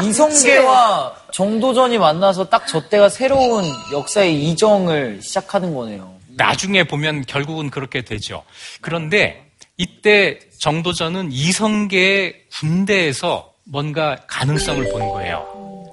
[0.07, 6.13] 이성계와 정도전이 만나서 딱 저 때가 새로운 역사의 이정을 시작하는 거네요.
[6.37, 8.43] 나중에 보면 결국은 그렇게 되죠.
[8.81, 9.45] 그런데
[9.77, 15.45] 이때 정도전은 이성계의 군대에서 뭔가 가능성을 본 거예요.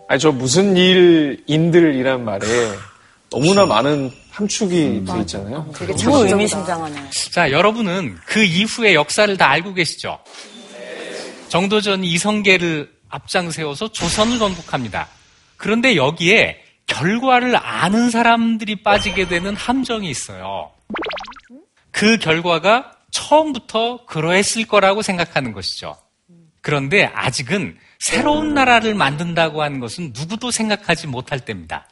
[0.09, 2.47] 아니, 저 무슨 일인들이란 말에
[3.31, 5.71] 너무나 많은 함축이 돼 있잖아요.
[5.77, 7.11] 되게 참 의미심장하네.
[7.33, 10.19] 자, 여러분은 그 이후의 역사를 다 알고 계시죠?
[11.49, 15.09] 정도전이 이성계를 앞장 세워서 조선을 건국합니다.
[15.57, 20.71] 그런데 여기에 결과를 아는 사람들이 빠지게 되는 함정이 있어요.
[21.91, 25.97] 그 결과가 처음부터 그러했을 거라고 생각하는 것이죠.
[26.61, 31.87] 그런데 아직은 새로운 나라를 만든다고 하는 것은 누구도 생각하지 못할 때입니다.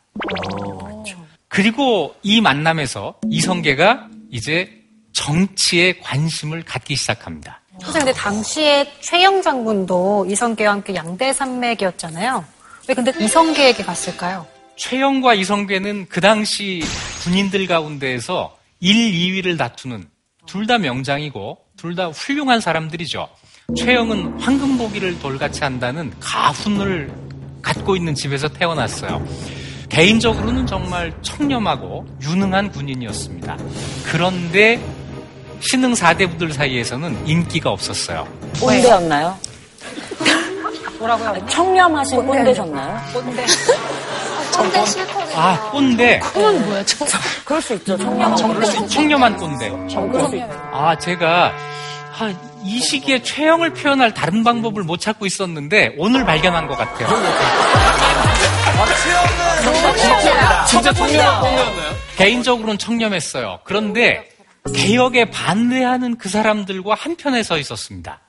[1.57, 4.71] 그리고 이 만남에서 이성계가 이제
[5.14, 7.62] 정치에 관심을 갖기 시작합니다.
[7.81, 12.45] 선생님, 근데 당시에 최영 장군도 이성계와 함께 양대 산맥이었잖아요.
[12.88, 14.47] 왜 근데 이성계에게 갔을까요?
[14.77, 16.83] 최영과 이성계는 그 당시
[17.25, 18.95] 군인들 가운데에서 1,
[19.42, 20.05] 2위를 다투는
[20.47, 23.31] 둘 다 명장이고 둘 다 훌륭한 사람들이죠.
[23.79, 27.11] 최영은 황금보기를 돌같이 한다는 가훈을
[27.62, 29.27] 갖고 있는 집에서 태어났어요.
[29.88, 33.57] 개인적으로는 정말 청렴하고 유능한 군인이었습니다.
[34.05, 34.81] 그런데
[35.61, 38.27] 신흥 4대부들 사이에서는 인기가 없었어요.
[38.61, 39.37] 꼰대였나요?
[40.99, 41.46] 뭐라고요?
[41.46, 43.01] 청렴하신 꼰대셨나요?
[43.12, 43.46] 꼰대.
[44.57, 45.37] 꼰대 싫거든요.
[45.37, 46.20] 아, 꼰대.
[46.20, 46.85] 그건 뭐야?
[46.85, 47.07] 청...
[47.44, 47.96] 그럴 수 있죠.
[47.99, 48.88] 청렴한 꼰대.
[48.88, 50.49] 청렴한 꼰대.
[50.72, 51.53] 아, 제가
[52.18, 57.09] 아, 이 시기에 최형을 표현할 다른 방법을 못 찾고 있었는데 오늘 발견한 것 같아요.
[60.68, 61.94] 진짜 청렴한 꼰대였나요?
[62.16, 63.61] 개인적으로는 청렴했어요.
[63.64, 64.29] 그런데
[64.75, 68.20] 개혁에 반대하는 그 사람들과 한편에 서 있었습니다.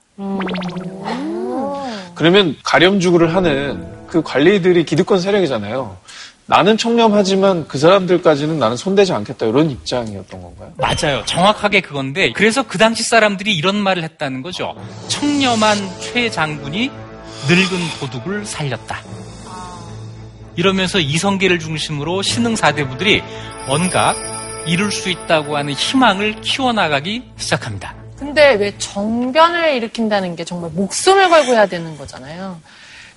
[2.14, 5.96] 그러면 가렴주구를 하는 그 관리들이 기득권 세력이잖아요.
[6.46, 10.72] 나는 청렴하지만 그 사람들까지는 나는 손대지 않겠다 이런 입장이었던 건가요?
[10.78, 11.22] 맞아요.
[11.26, 14.74] 정확하게 그건데 그래서 그 당시 사람들이 이런 말을 했다는 거죠.
[15.08, 16.90] 청렴한 최 장군이
[17.48, 19.02] 늙은 도둑을 살렸다.
[20.62, 23.22] 이러면서 이성계를 중심으로 신흥 사대부들이
[23.68, 24.16] 뭔가
[24.66, 27.94] 이룰 수 있다고 하는 희망을 키워나가기 시작합니다.
[28.18, 32.60] 근데 왜 정변을 일으킨다는 게 정말 목숨을 걸고 해야 되는 거잖아요.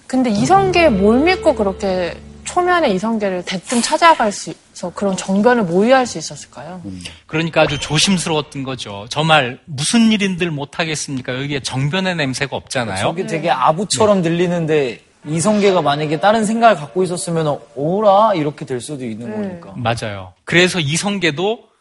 [0.05, 6.19] 근데 이성계에 뭘 믿고 그렇게 초면에 이성계를 대뜸 찾아갈 수 있어 그런 정변을 모의할 수
[6.19, 6.83] 있었을까요?
[7.25, 9.07] 그러니까 아주 조심스러웠던 거죠.
[9.09, 11.33] 저 말 무슨 일인들 못하겠습니까?
[11.41, 13.01] 여기에 정변의 냄새가 없잖아요.
[13.01, 19.31] 저게 되게 아부처럼 들리는데 이성계가 만약에 다른 생각을 갖고 있었으면 오라 이렇게 될 수도 있는
[19.31, 19.73] 거니까.
[19.75, 20.33] 맞아요.
[20.45, 21.71] 그래서 이성계도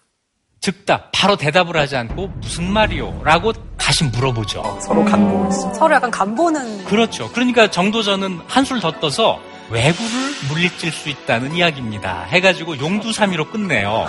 [0.60, 3.22] 즉답, 바로 대답을 하지 않고 무슨 말이요?
[3.24, 4.78] 라고 다시 물어보죠.
[4.82, 5.72] 서로 간보고 있어.
[5.72, 6.84] 서로 약간 간보는.
[6.84, 7.30] 그렇죠.
[7.32, 10.10] 그러니까 정도전은 한술 더 떠서 외구를
[10.50, 12.24] 물리칠 수 있다는 이야기입니다.
[12.24, 14.04] 해가지고 용두사미로 끝내요.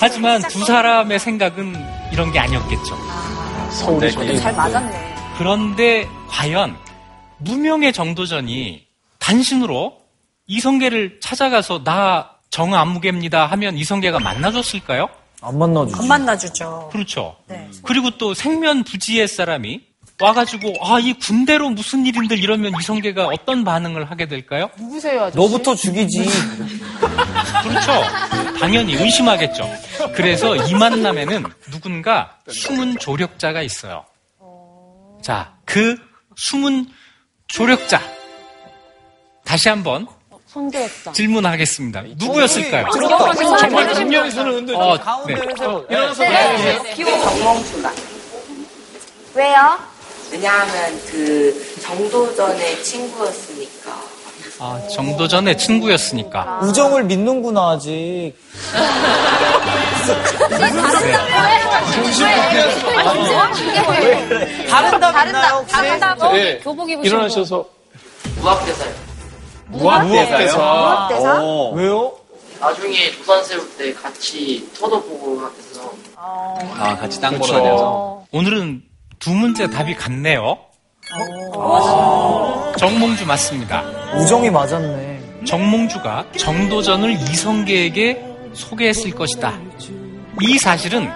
[0.00, 1.74] 하지만 두 사람의 생각은
[2.12, 2.98] 이런 게 아니었겠죠.
[3.70, 5.14] 서울이 근데 잘 맞았네.
[5.38, 6.76] 그런데 과연
[7.38, 8.86] 무명의 정도전이
[9.18, 10.00] 단신으로
[10.46, 15.08] 이성계를 찾아가서 나 정안무개입니다 하면 이성계가 만나줬을까요?
[15.42, 16.00] 안 만나주지.
[16.00, 16.88] 안 만나주죠.
[16.92, 17.36] 그렇죠.
[17.48, 17.68] 네.
[17.82, 19.80] 그리고 또 생면 부지의 사람이
[20.20, 24.70] 와가지고 아 이 군대로 무슨 일인들 이러면 이성계가 어떤 반응을 하게 될까요?
[24.78, 25.36] 누구세요, 아저씨?
[25.36, 26.24] 너부터 죽이지.
[27.62, 27.92] 그렇죠.
[28.60, 29.68] 당연히 의심하겠죠.
[30.14, 34.04] 그래서 이 만남에는 누군가 숨은 조력자가 있어요.
[35.20, 35.96] 자, 그
[36.36, 36.86] 숨은
[37.54, 38.02] 조력자.
[39.44, 40.08] 다시 한번
[40.48, 41.12] 손대했다.
[41.12, 42.02] 질문하겠습니다.
[42.16, 42.86] 누구였을까요?
[43.60, 44.76] 정말 분명히 손을 흔들죠.
[44.76, 45.04] 어, 네.
[45.04, 47.92] 가운데에서 일어나서 네, 정몽주가.
[49.34, 49.78] 왜요?
[50.32, 53.63] 왜냐하면 그 정도전의 친구였으니까.
[54.60, 56.60] 아, 정도전의 친구였으니까.
[56.62, 58.34] 우정을 믿는구나 아직.
[64.70, 65.72] 다른 답 있나요 혹시?
[65.72, 66.58] 다른 답은 네.
[66.58, 67.64] 교복 입으신 일어나셔서
[68.36, 68.92] 무학대사요.
[69.66, 70.56] 무학대사.
[70.58, 71.38] 무학대사?
[71.42, 71.72] 어.
[71.74, 72.12] 왜요?
[72.60, 77.62] 나중에 조선 세울 때 같이 토도 보고 하면서 아, 같이 땅 보러 그렇죠.
[77.62, 78.24] 다녀서.
[78.32, 78.82] 오늘은
[79.18, 80.58] 두 문제 답이 같네요.
[82.78, 83.82] 정몽주 맞습니다.
[84.16, 85.44] 우정이 맞았네.
[85.46, 89.58] 정몽주가 정도전을 이성계에게 소개했을 것이다.
[90.40, 91.10] 이 사실은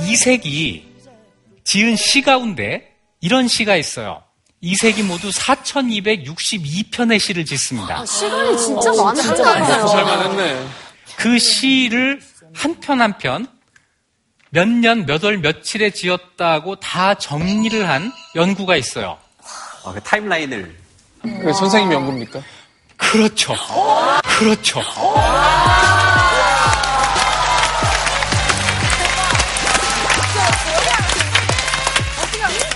[0.00, 0.92] 이색이
[1.64, 4.22] 지은 시 가운데 이런 시가 있어요.
[4.60, 8.04] 이색이 모두 4262편의 시를 짓습니다.
[8.04, 9.86] 시간이 진짜 많았잖아요.
[9.86, 10.66] 살만했네.
[11.16, 12.20] 그 시를
[12.54, 13.46] 한 편 한편
[14.54, 19.16] 몇 년, 몇 월, 며칠에 지었다고 다 정리를 한 연구가 있어요.
[19.82, 20.76] 아, 그 타임라인을.
[21.22, 22.42] 그 선생님 연구입니까?
[22.98, 23.54] 그렇죠.
[24.38, 24.80] 그렇죠.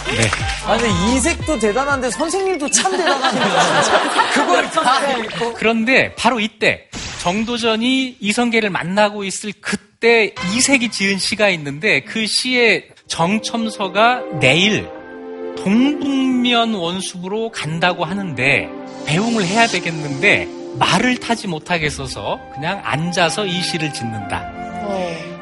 [0.06, 0.30] 네.
[0.64, 3.42] 아니 근데 이색도 대단한데 선생님도 참 대단하네요.
[3.42, 4.30] 진짜.
[4.32, 5.52] 그걸 다 읽고.
[5.52, 6.88] 그런데 바로 이때
[7.20, 14.88] 정도전이 이성계를 만나고 있을 그 때 이색이 지은 시가 있는데 그 시의 정첨서가 내일
[15.56, 18.68] 동북면 원숲으로 간다고 하는데
[19.06, 24.52] 배웅을 해야 되겠는데 말을 타지 못하겠어서 그냥 앉아서 이 시를 짓는다.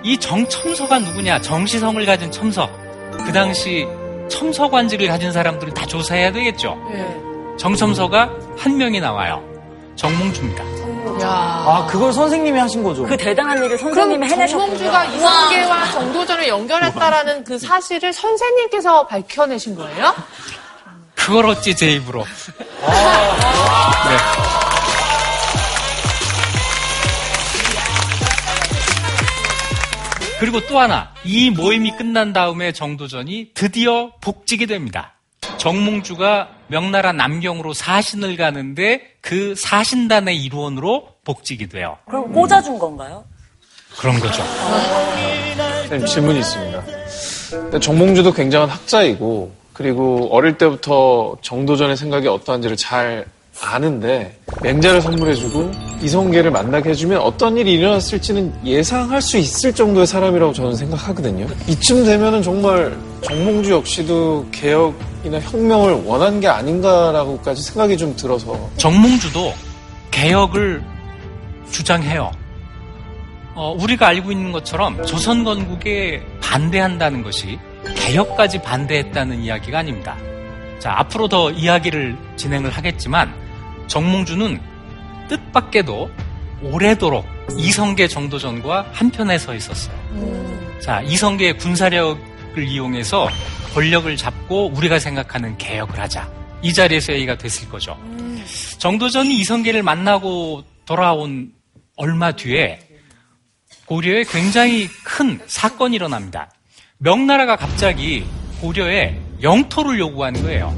[0.05, 1.40] 이 정첨서가 누구냐?
[1.40, 2.70] 정시성을 가진 첨서.
[3.24, 3.86] 그 당시
[4.28, 6.78] 첨서관직을 가진 사람들을 다 조사해야 되겠죠.
[7.59, 9.42] 정첨서가 한 명이 나와요.
[9.96, 10.84] 정몽주입니다.
[11.27, 13.05] 아 그걸 선생님이 하신 거죠?
[13.05, 14.66] 그 대단한 일을 그럼 선생님이 해내셨군요.
[14.66, 20.14] 정몽주가 이성계와 정도전을 연결했다라는 그 사실을 선생님께서 밝혀내신 거예요?
[21.14, 22.25] 그걸 어찌 제 입으로.
[22.83, 24.09] 아.
[24.09, 24.16] 네.
[30.41, 35.14] 그리고 또 하나, 이 모임이 끝난 다음에 정도전이 드디어 복직이 됩니다.
[35.57, 41.97] 정몽주가 명나라 남경으로 사신을 가는데 그 사신단의 일원으로 복직이 돼요.
[42.07, 43.25] 그럼 꽂아준 건가요?
[43.99, 44.43] 그런 거죠.
[45.89, 47.79] 선생님, 질문이 있습니다.
[47.81, 53.25] 정몽주도 굉장한 학자이고, 그리고 어릴 때부터 정도전의 생각이 어떠한지를 잘
[53.62, 55.70] 아는데, 맹자를 선물해주고,
[56.03, 61.47] 이성계를 만나게 해주면 어떤 일이 일어났을지는 예상할 수 있을 정도의 사람이라고 저는 생각하거든요.
[61.68, 68.68] 이쯤 되면은 정말 정몽주 역시도 개혁이나 혁명을 원한 게 아닌가라고까지 생각이 좀 들어서.
[68.77, 69.55] 정몽주도
[70.11, 70.83] 개혁을
[71.71, 72.31] 주장해요.
[73.55, 77.59] 어, 우리가 알고 있는 것처럼 조선 건국에 반대한다는 것이
[77.97, 80.17] 개혁까지 반대했다는 이야기가 아닙니다.
[80.79, 83.33] 자, 앞으로 더 이야기를 진행을 하겠지만
[83.87, 84.61] 정몽주는
[85.29, 86.11] 뜻밖에도
[86.62, 87.25] 오래도록
[87.57, 89.95] 이성계 정도전과 한편에 서 있었어요.
[90.81, 92.19] 자, 이성계의 군사력을
[92.59, 93.29] 이용해서
[93.75, 96.31] 권력을 잡고 우리가 생각하는 개혁을 하자.
[96.62, 97.97] 이 자리에서 얘기가 됐을 거죠.
[98.79, 101.53] 정도전이 이성계를 만나고 돌아온
[101.97, 102.78] 얼마 뒤에
[103.87, 106.51] 고려에 굉장히 큰 사건이 일어납니다.
[106.99, 108.24] 명나라가 갑자기
[108.61, 110.74] 고려에 영토를 요구하는 거예요.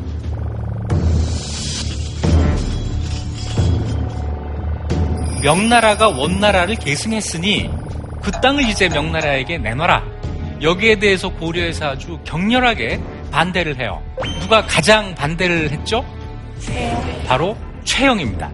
[5.43, 7.71] 명나라가 원나라를 계승했으니
[8.21, 10.03] 그 땅을 이제 명나라에게 내놔라.
[10.63, 13.01] 여기에 대해서 고려에서 아주 격렬하게
[13.31, 14.03] 반대를 해요.
[14.41, 16.05] 누가 가장 반대를 했죠?
[17.29, 18.51] 바로 최영입니다.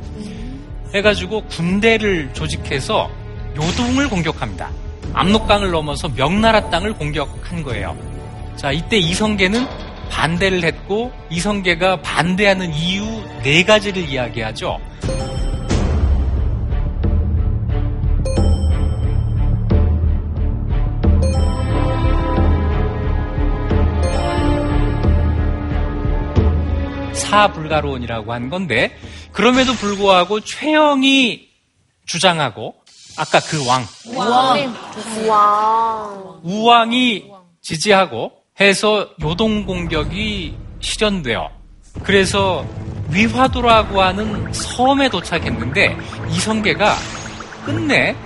[0.95, 3.11] 해가지고 군대를 조직해서
[3.57, 4.71] 요동을 공격합니다.
[5.15, 7.97] 압록강을 넘어서 명나라 땅을 공격한 거예요.
[8.57, 9.67] 자, 이때 이성계는
[10.11, 13.05] 반대를 했고 이성계가 반대하는 이유
[13.43, 14.79] 네 가지를 이야기하죠.
[27.15, 28.95] 사불가론이라고 한 건데
[29.33, 31.49] 그럼에도 불구하고 최영이
[32.07, 32.75] 주장하고
[33.17, 34.75] 아까 그 왕, 우왕.
[35.27, 36.41] 우왕.
[36.43, 37.31] 우왕이
[37.63, 41.51] 지지하고 해서 요동 공격이 실현돼요.
[42.03, 42.67] 그래서
[43.11, 45.97] 위화도라고 하는 섬에 도착했는데
[46.31, 46.97] 이성계가
[47.65, 48.17] 끝내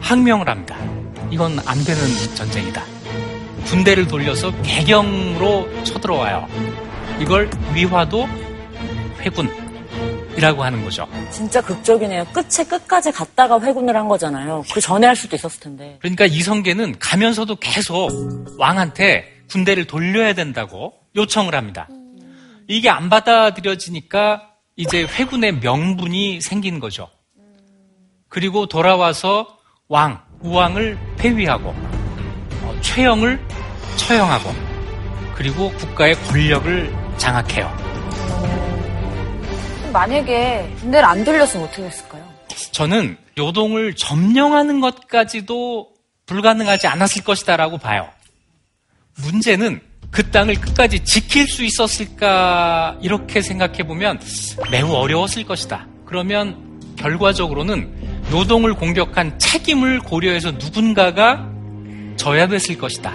[0.00, 0.76] 항명을 합니다.
[1.30, 2.82] 이건 안 되는 전쟁이다.
[3.64, 6.46] 군대를 돌려서 개경으로 쳐들어와요.
[7.20, 8.28] 이걸 위화도
[9.20, 9.65] 회군
[10.36, 11.06] 이라고 하는 거죠.
[11.30, 12.24] 진짜 극적이네요.
[12.26, 14.64] 끝에 끝까지 갔다가 회군을 한 거잖아요.
[14.72, 15.96] 그 전에 할 수도 있었을 텐데.
[16.00, 18.10] 그러니까 이성계는 가면서도 계속
[18.58, 21.88] 왕한테 군대를 돌려야 된다고 요청을 합니다.
[22.68, 27.08] 이게 안 받아들여지니까 이제 회군의 명분이 생긴 거죠.
[28.28, 29.56] 그리고 돌아와서
[29.88, 33.40] 왕, 우왕을 폐위하고 어, 최영을
[33.96, 34.50] 처형하고
[35.34, 37.85] 그리고 국가의 권력을 장악해요.
[39.96, 42.22] 만약에 군대를 안 돌렸으면 어떻게 했을까요?
[42.72, 45.88] 저는 요동을 점령하는 것까지도
[46.26, 48.06] 불가능하지 않았을 것이다라고 봐요.
[49.22, 49.80] 문제는
[50.10, 54.20] 그 땅을 끝까지 지킬 수 있었을까 이렇게 생각해 보면
[54.70, 55.86] 매우 어려웠을 것이다.
[56.04, 61.48] 그러면 결과적으로는 요동을 공격한 책임을 고려해서 누군가가
[62.16, 63.14] 져야 됐을 것이다.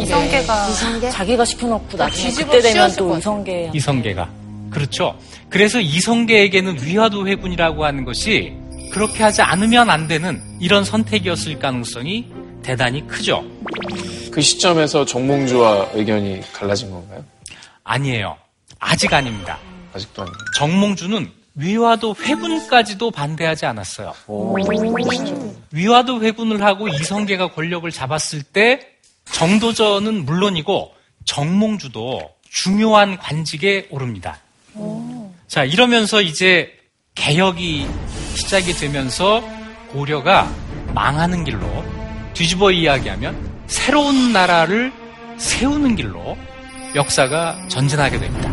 [0.00, 4.28] 이성계가 자기가 시켜놓고 나중에 뒤집어 그때 되면 또것 이성계 이성계가
[4.70, 5.16] 그렇죠.
[5.48, 8.52] 그래서 이성계에게는 위화도 회군이라고 하는 것이
[8.92, 12.26] 그렇게 하지 않으면 안 되는 이런 선택이었을 가능성이
[12.62, 13.44] 대단히 크죠.
[14.30, 17.24] 그 시점에서 정몽주와 의견이 갈라진 건가요?
[17.84, 18.36] 아니에요.
[18.78, 19.58] 아직 아닙니다.
[19.92, 20.36] 아직도 아니에요.
[20.56, 24.12] 정몽주는 위화도 회군까지도 반대하지 않았어요.
[25.70, 28.80] 위화도 회군을 하고 이성계가 권력을 잡았을 때
[29.30, 30.92] 정도전은 물론이고
[31.24, 34.38] 정몽주도 중요한 관직에 오릅니다.
[35.54, 36.68] 자, 이러면서 이제
[37.14, 37.86] 개혁이
[38.34, 39.40] 시작이 되면서
[39.92, 40.52] 고려가
[40.92, 41.64] 망하는 길로
[42.34, 44.92] 뒤집어 이야기하면 새로운 나라를
[45.36, 46.36] 세우는 길로
[46.96, 48.52] 역사가 전진하게 됩니다.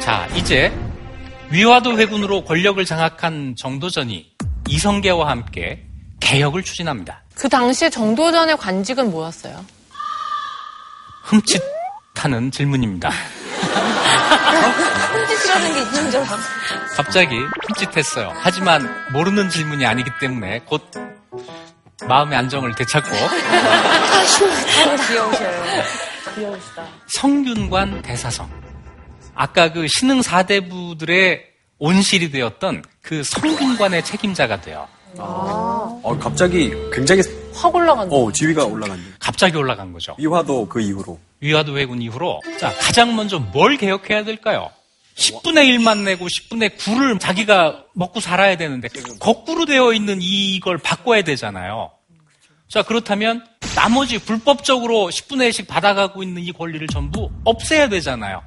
[0.00, 0.72] 자, 이제
[1.52, 4.32] 위화도 회군으로 권력을 장악한 정도전이
[4.68, 5.84] 이성계와 함께
[6.18, 7.22] 개혁을 추진합니다.
[7.36, 9.77] 그 당시에 정도전의 관직은 뭐였어요?
[11.28, 13.10] 흠칫하는 질문입니다.
[15.12, 16.36] 흠칫이라는 게 있는 줄 알았어.
[16.96, 17.36] 갑자기
[17.68, 18.32] 흠칫했어요.
[18.36, 20.90] 하지만 모르는 질문이 아니기 때문에 곧
[22.06, 23.10] 마음의 안정을 되찾고
[25.08, 25.82] 귀여우셔요.
[26.34, 26.86] 귀여우시다.
[27.08, 28.48] 성균관 대사성.
[29.34, 31.44] 아까 그 신흥 사대부들의
[31.78, 34.88] 온실이 되었던 그 성균관의 책임자가 돼요.
[35.18, 37.22] 어, 갑자기 굉장히
[37.58, 38.14] 확 올라간다.
[38.14, 38.98] 어, 지위가 올라간.
[39.18, 40.14] 갑자기 올라간 거죠.
[40.18, 41.18] 위화도 그 이후로.
[41.40, 44.70] 위화도 회군 이후로 자 가장 먼저 뭘 개혁해야 될까요?
[45.16, 48.88] 10분의 1만 내고 10분의 9를 자기가 먹고 살아야 되는데
[49.18, 51.90] 거꾸로 되어 있는 이걸 바꿔야 되잖아요.
[52.68, 53.44] 자 그렇다면
[53.74, 58.42] 나머지 불법적으로 10분의 1씩 받아가고 있는 이 권리를 전부 없애야 되잖아요.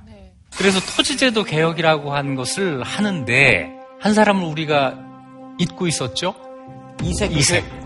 [0.58, 4.98] 그래서 토지제도 개혁이라고 하는 것을 하는데 한 사람을 우리가
[5.60, 6.36] 잊고 있었죠?
[7.04, 7.32] 이색.
[7.36, 7.81] 이색.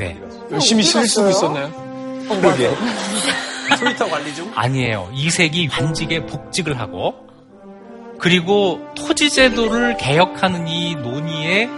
[0.00, 0.18] 네.
[0.50, 1.70] 열심히 쓰고 있었나요?
[2.40, 2.70] 그러게.
[3.78, 4.50] 트위터 관리 중?
[4.54, 5.10] 아니에요.
[5.12, 7.14] 이색이 관직에 복직을 하고
[8.18, 11.68] 그리고 토지 제도를 개혁하는 이 논의에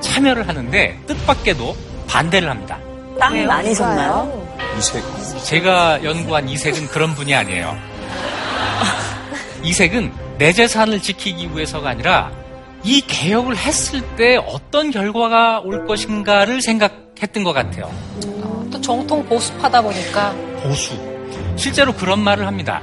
[0.00, 1.76] 참여를 하는데 뜻밖에도
[2.08, 2.78] 반대를 합니다.
[3.18, 4.46] 땅이 많이 섰나요?
[4.78, 5.02] 이색.
[5.44, 7.76] 제가 연구한 이색은 그런 분이 아니에요.
[9.62, 12.30] 이색은 내 재산을 지키기 위해서가 아니라
[12.84, 17.90] 이 개혁을 했을 때 어떤 결과가 올 것인가를 생각 했던 것 같아요.
[18.70, 20.94] 또 정통 보수파다 보니까 보수.
[21.56, 22.80] 실제로 그런 말을 합니다.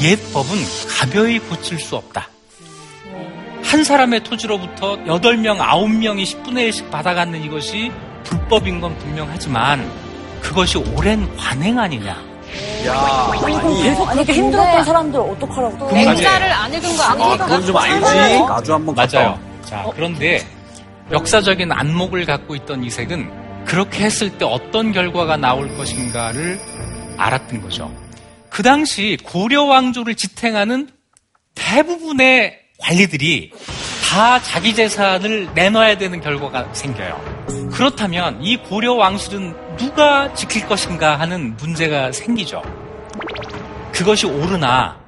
[0.00, 0.48] 옛 법은
[0.88, 2.28] 가벼이 고칠 수 없다.
[3.62, 7.92] 한 사람의 토지로부터 8명, 9명이 10분의 1씩 받아가는 이것이
[8.24, 9.88] 불법인 건 분명하지만
[10.40, 12.16] 그것이 오랜 관행 아니냐.
[12.86, 15.92] 야, 아니, 그럼 계속 그렇게 힘들었던 사람들 어떡하라고.
[15.92, 17.44] 맹자를 안 읽은 거 아, 아니니까.
[17.46, 18.44] 그건 좀 알지.
[18.50, 19.38] 아주 한번 맞아요.
[19.64, 20.44] 자, 그런데
[21.10, 23.41] 역사적인 안목을 갖고 있던 이색은
[23.72, 26.60] 그렇게 했을 때 어떤 결과가 나올 것인가를
[27.16, 27.90] 알았던 거죠.
[28.50, 30.90] 그 당시 고려 왕조를 지탱하는
[31.54, 33.50] 대부분의 관리들이
[34.10, 37.18] 다 자기 재산을 내놔야 되는 결과가 생겨요.
[37.72, 42.60] 그렇다면 이 고려 왕실은 누가 지킬 것인가 하는 문제가 생기죠.
[43.90, 45.00] 그것이 옳으나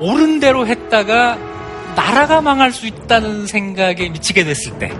[0.00, 1.36] 옳은 대로 했다가
[1.94, 4.90] 나라가 망할 수 있다는 생각에 미치게 됐을 때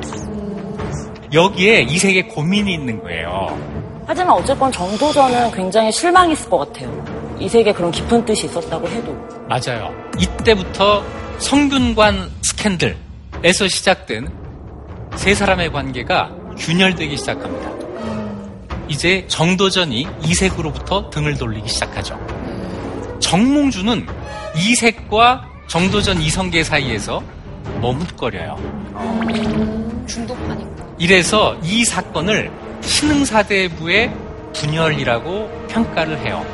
[1.33, 3.59] 여기에 이 세계 고민이 있는 거예요.
[4.07, 7.37] 하지만 어쨌건 정도전은 굉장히 실망했을 것 같아요.
[7.39, 9.17] 이 세계에 그런 깊은 뜻이 있었다고 해도.
[9.49, 9.95] 맞아요.
[10.19, 11.03] 이때부터
[11.39, 14.29] 성균관 스캔들에서 시작된
[15.17, 17.71] 세 사람의 관계가 균열되기 시작합니다.
[18.89, 22.19] 이제 정도전이 이색으로부터 등을 돌리기 시작하죠.
[23.21, 24.07] 정몽주는
[24.57, 27.23] 이색과 정도전 이성계 사이에서
[27.81, 28.57] 머뭇거려요.
[30.07, 30.82] 중도파니까.
[31.03, 32.49] 이래서 이 사건을
[32.81, 34.15] 신흥사대부의
[34.55, 36.47] 분열이라고 평가를 해요.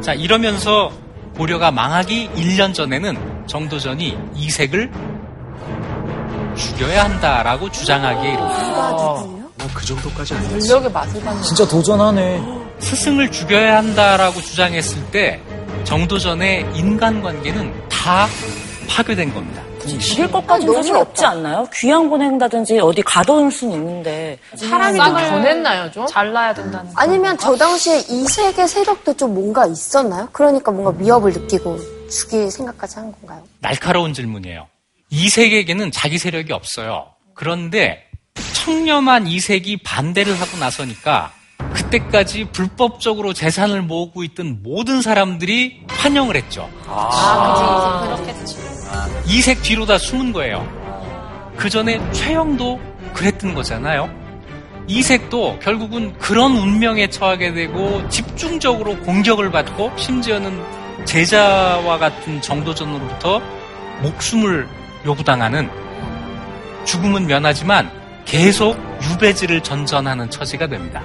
[0.00, 0.92] 자, 이러면서
[1.36, 4.92] 고려가 망하기 1년 전에는 정도전이 이색을
[6.56, 9.24] 죽여야 한다라고 주장하기에 이릅니다.
[9.74, 10.58] 그 정도까지 아니었어.
[10.58, 11.42] 권력의 맛을 봤네.
[11.42, 12.40] 진짜 도전하네.
[12.78, 15.40] 스승을 죽여야 한다라고 주장했을 때
[15.82, 18.28] 정도전의 인간관계는 다
[18.88, 19.62] 파괴된 겁니다.
[20.00, 21.66] 죽일 것까지는 사실 없지 않나요?
[21.74, 24.38] 귀양 보낸다든지 어디 가둬놓을 수는 있는데.
[24.56, 26.06] 사람이 좀 변했나요, 좀?
[26.06, 26.90] 잘라야 된다는.
[26.96, 30.28] 아니면 저 당시에 이 세계 세력도 좀 뭔가 있었나요?
[30.32, 31.78] 그러니까 뭔가 위협을 느끼고
[32.10, 33.42] 죽일 생각까지 한 건가요?
[33.60, 34.66] 날카로운 질문이에요.
[35.10, 37.06] 이색에게는 자기 세력이 없어요.
[37.34, 38.04] 그런데
[38.54, 41.32] 청렴한 이색이 반대를 하고 나서니까
[41.72, 46.68] 그때까지 불법적으로 재산을 모으고 있던 모든 사람들이 환영을 했죠.
[46.86, 48.24] 아, 그지.
[48.26, 48.77] 그렇겠지.
[49.26, 50.66] 이색 뒤로 다 숨은 거예요.
[51.56, 52.80] 그 전에 최영도
[53.14, 54.08] 그랬던 거잖아요.
[54.86, 60.58] 이색도 결국은 그런 운명에 처하게 되고 집중적으로 공격을 받고 심지어는
[61.04, 63.40] 제자와 같은 정도전으로부터
[64.02, 64.66] 목숨을
[65.04, 65.68] 요구당하는
[66.84, 67.90] 죽음은 면하지만
[68.24, 68.78] 계속
[69.10, 71.02] 유배지를 전전하는 처지가 됩니다.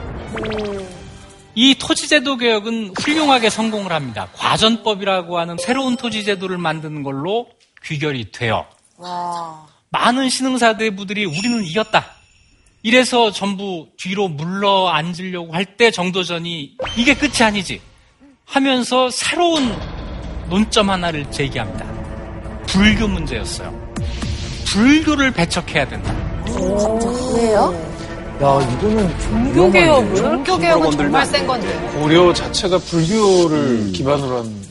[1.56, 4.28] 이 토지제도 개혁은 훌륭하게 성공을 합니다.
[4.34, 7.48] 과전법이라고 하는 새로운 토지제도를 만드는 걸로
[7.86, 8.66] 귀결이 돼요.
[9.90, 12.06] 많은 신흥사대부들이 우리는 이겼다.
[12.84, 17.82] 이래서 전부 뒤로 물러 앉으려고 할 때 정도전이 이게 끝이 아니지
[18.46, 19.74] 하면서 새로운
[20.50, 21.86] 논점 하나를 제기합니다.
[22.68, 23.94] 불교 문제였어요.
[24.68, 26.14] 불교를 배척해야 된다.
[27.36, 27.74] 왜요?
[28.42, 30.16] 야, 이거는 종교개혁을?
[30.16, 31.92] 종교개혁은 정말 센 건데.
[32.00, 34.64] 고려 자체가 불교를 기반으로 한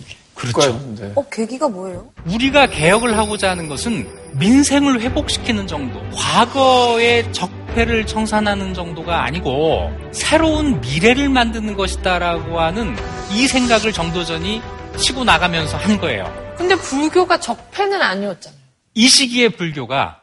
[0.42, 1.12] 국가였는데.
[1.14, 2.10] 어, 계기가 뭐예요?
[2.26, 11.28] 우리가 개혁을 하고자 하는 것은 민생을 회복시키는 정도, 과거의 적폐를 청산하는 정도가 아니고 새로운 미래를
[11.28, 12.96] 만드는 것이다라고 하는
[13.30, 14.60] 이 생각을 정도전이
[14.96, 16.24] 치고 나가면서 한 거예요.
[16.56, 18.60] 근데 불교가 적폐는 아니었잖아요.
[18.94, 20.22] 이 시기에 불교가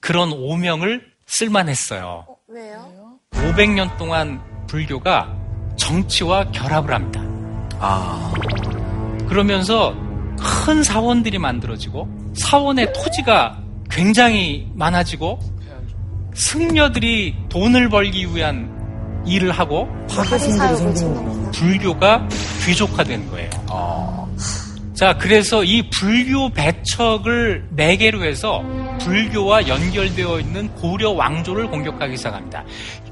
[0.00, 2.26] 그런 오명을 쓸만했어요.
[2.48, 3.18] 왜요?
[3.32, 5.34] 500년 동안 불교가
[5.76, 7.20] 정치와 결합을 합니다.
[7.80, 8.32] 아.
[9.28, 9.94] 그러면서
[10.38, 13.58] 큰 사원들이 만들어지고 사원의 토지가
[13.90, 15.38] 굉장히 많아지고
[16.34, 18.76] 승려들이 돈을 벌기 위한
[19.26, 19.88] 일을 하고
[21.52, 22.28] 불교가
[22.64, 23.50] 귀족화된 거예요.
[24.94, 28.62] 자, 그래서 이 불교 배척을 매개로 해서
[29.00, 32.64] 불교와 연결되어 있는 고려 왕조를 공격하기 시작합니다.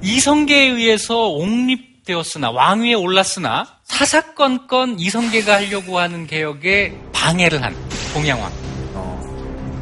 [0.02, 7.74] 이성계에 의해서 옹립되었으나 왕위에 올랐으나 사사건건 이성계가 하려고 하는 개혁에 방해를 한
[8.12, 8.50] 공양왕.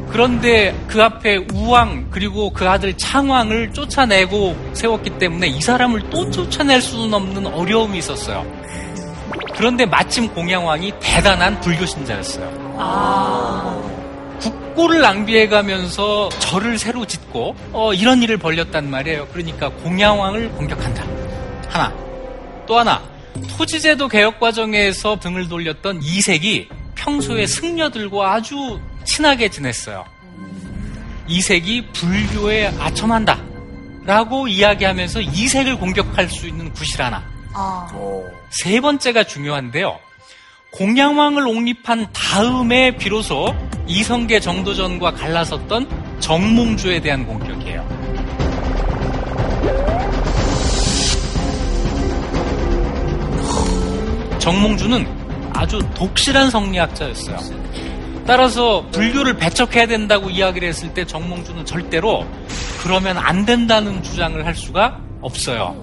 [0.09, 6.81] 그런데 그 앞에 우왕 그리고 그 아들 창왕을 쫓아내고 세웠기 때문에 이 사람을 또 쫓아낼
[6.81, 8.45] 수는 없는 어려움이 있었어요.
[9.55, 12.47] 그런데 마침 공양왕이 대단한 불교 신자였어요.
[14.39, 19.27] 국고를 낭비해가면서 절을 새로 짓고 어, 이런 일을 벌렸단 말이에요.
[19.33, 21.03] 그러니까 공양왕을 공격한다.
[21.67, 21.93] 하나.
[22.65, 23.01] 또 하나.
[23.49, 30.05] 토지제도 개혁 과정에서 등을 돌렸던 이색이 평소에 승려들과 아주 친하게 지냈어요.
[31.27, 33.41] 이색이 불교에 아첨한다.
[34.05, 37.23] 라고 이야기하면서 이색을 공격할 수 있는 구실 하나.
[38.49, 39.99] 세 번째가 중요한데요.
[40.71, 43.55] 공양왕을 옹립한 다음에 비로소
[43.87, 47.94] 이성계 정도전과 갈라섰던 정몽주에 대한 공격이에요.
[54.45, 55.07] 정몽주는
[55.53, 57.39] 아주 독실한 성리학자였어요.
[58.27, 62.23] 따라서 불교를 배척해야 된다고 이야기를 했을 때 정몽주는 절대로
[62.83, 65.75] 그러면 안 된다는 주장을 할 수가 없어요.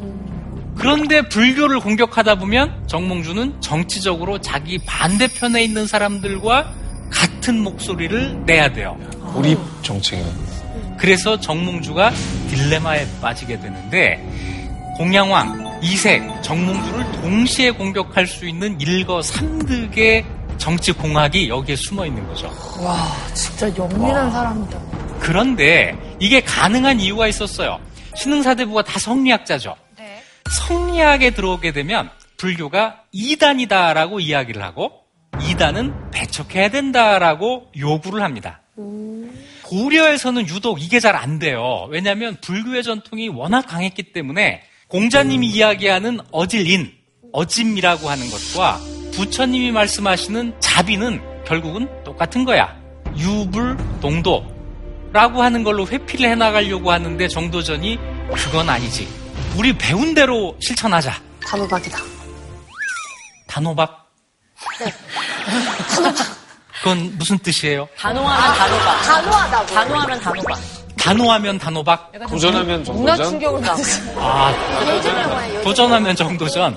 [0.76, 6.72] 그런데 불교를 공격하다 보면 정몽주는 정치적으로 자기 반대편에 있는 사람들과
[7.10, 8.96] 같은 목소리를 내야 돼요.
[9.34, 10.30] 고립 정책이네.
[10.98, 12.12] 그래서 정몽주가
[12.48, 14.24] 딜레마에 빠지게 되는데
[15.02, 20.24] 공양왕, 이색, 정몽주를 동시에 공격할 수 있는 일거삼득의
[20.58, 22.46] 정치 공학이 여기에 숨어 있는 거죠.
[22.80, 24.78] 와, 진짜 영민한 사람이다.
[25.18, 27.80] 그런데 이게 가능한 이유가 있었어요.
[28.14, 29.74] 신흥사대부가 다 성리학자죠.
[30.48, 34.92] 성리학에 들어오게 되면 불교가 이단이다라고 이야기를 하고
[35.50, 38.60] 이단은 배척해야 된다라고 요구를 합니다.
[39.64, 41.88] 고려에서는 유독 이게 잘 안 돼요.
[41.90, 44.62] 왜냐하면 불교의 전통이 워낙 강했기 때문에
[44.92, 46.92] 공자님이 이야기하는 어질인,
[47.32, 48.78] 어짐이라고 하는 것과
[49.14, 52.76] 부처님이 말씀하시는 자비는 결국은 똑같은 거야.
[53.16, 57.98] 유불 동도라고 하는 걸로 회피를 해나가려고 하는데 정도전이
[58.34, 59.08] 그건 아니지.
[59.56, 61.18] 우리 배운 대로 실천하자.
[61.46, 61.98] 단호박이다.
[63.46, 64.10] 단호박?
[66.82, 67.88] 그건 무슨 뜻이에요?
[67.96, 69.02] 단호하면 단호박.
[69.02, 69.74] 단호하다고.
[69.74, 70.81] 단호하면 단호박.
[71.02, 72.12] 단호하면 단호박?
[72.28, 73.26] 도전하면 문화 정도전?
[73.30, 73.82] 충격을 받고.
[74.20, 74.52] 아,
[74.96, 76.76] 예전 영화에 도전하면 정도전.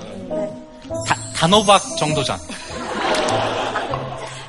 [1.06, 2.36] 다- 단호박 정도전.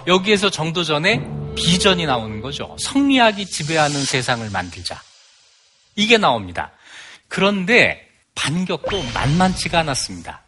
[0.08, 1.22] 여기에서 정도전에
[1.56, 2.76] 비전이 나오는 거죠.
[2.80, 5.00] 성리학이 지배하는 세상을 만들자.
[5.96, 6.72] 이게 나옵니다.
[7.28, 8.02] 그런데
[8.34, 10.42] 반격도 만만치가 않았습니다.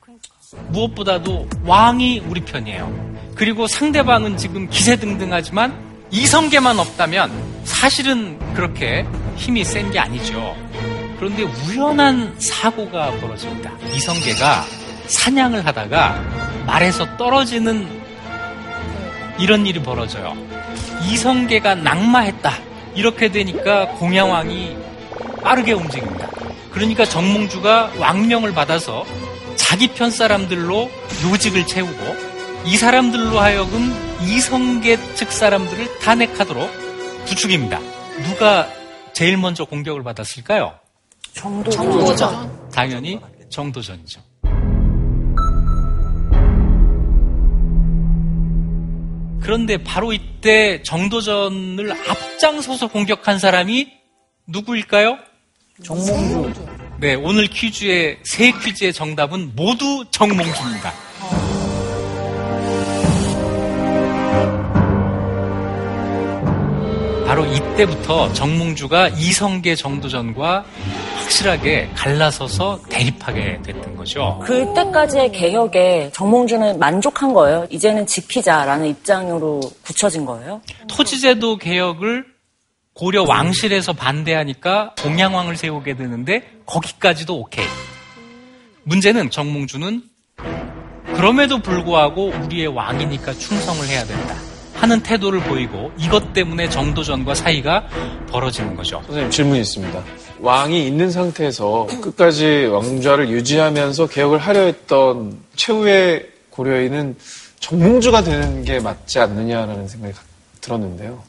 [0.70, 3.18] 무엇보다도 왕이 우리 편이에요.
[3.36, 7.32] 그리고 상대방은 지금 기세등등하지만 이성계만 없다면
[7.64, 9.06] 사실은 그렇게
[9.36, 10.56] 힘이 센 게 아니죠.
[11.18, 13.72] 그런데 우연한 사고가 벌어집니다.
[13.94, 14.66] 이성계가
[15.08, 16.22] 사냥을 하다가
[16.66, 17.88] 말에서 떨어지는
[19.38, 20.36] 이런 일이 벌어져요.
[21.04, 22.54] 이성계가 낙마했다.
[22.96, 24.76] 이렇게 되니까 공양왕이
[25.44, 26.28] 빠르게 움직입니다.
[26.72, 29.06] 그러니까 정몽주가 왕명을 받아서
[29.56, 30.90] 자기 편 사람들로
[31.30, 32.29] 요직을 채우고
[32.66, 33.94] 이 사람들로 하여금
[34.28, 36.70] 이성계 측 사람들을 탄핵하도록
[37.26, 37.80] 부추깁니다.
[38.24, 38.70] 누가
[39.14, 40.78] 제일 먼저 공격을 받았을까요?
[41.34, 42.70] 정도전.
[42.72, 44.22] 당연히 정도전이죠.
[49.42, 53.88] 그런데 바로 이때 정도전을 앞장서서 공격한 사람이
[54.48, 55.18] 누구일까요?
[55.84, 56.66] 정몽주.
[57.00, 61.09] 네, 오늘 퀴즈의 세 퀴즈의 정답은 모두 정몽주입니다.
[67.30, 70.66] 바로 이때부터 정몽주가 이성계 정도전과
[71.20, 74.40] 확실하게 갈라서서 대립하게 됐던 거죠.
[74.44, 77.68] 그때까지의 개혁에 정몽주는 만족한 거예요.
[77.70, 80.60] 이제는 지키자라는 입장으로 굳혀진 거예요.
[80.88, 82.26] 토지제도 개혁을
[82.96, 87.68] 고려 왕실에서 반대하니까 동양왕을 세우게 되는데 거기까지도 오케이.
[88.86, 90.02] 문제는 정몽주는
[91.14, 94.49] 그럼에도 불구하고 우리의 왕이니까 충성을 해야 된다.
[94.80, 97.88] 하는 태도를 보이고 이것 때문에 정도전과 사이가
[98.30, 99.02] 벌어지는 거죠.
[99.06, 100.04] 선생님 질문이 있습니다.
[100.40, 107.18] 왕이 있는 상태에서 끝까지 왕좌를 유지하면서 개혁을 하려 했던 최후의 고려인은
[107.60, 110.14] 정몽주가 되는 게 맞지 않느냐라는 생각이
[110.62, 111.22] 들었는데요.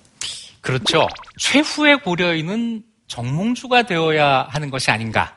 [0.60, 1.08] 그렇죠.
[1.40, 5.36] 최후의 고려인은 정몽주가 되어야 하는 것이 아닌가.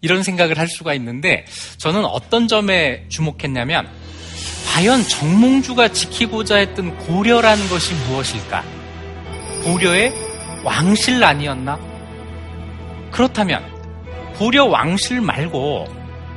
[0.00, 1.46] 이런 생각을 할 수가 있는데
[1.78, 3.88] 저는 어떤 점에 주목했냐면
[4.66, 8.62] 과연 정몽주가 지키고자 했던 고려라는 것이 무엇일까?
[9.64, 10.12] 고려의
[10.64, 11.78] 왕실란이었나?
[13.10, 13.62] 그렇다면
[14.38, 15.86] 고려 왕실 말고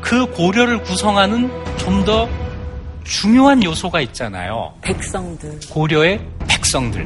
[0.01, 2.29] 그 고려를 구성하는 좀 더
[3.03, 4.71] 중요한 요소가 있잖아요.
[4.81, 5.59] 백성들.
[5.71, 7.05] 고려의 백성들.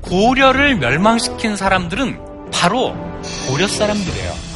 [0.00, 2.94] 고려를 멸망시킨 사람들은 바로
[3.48, 4.49] 고려 사람들이에요.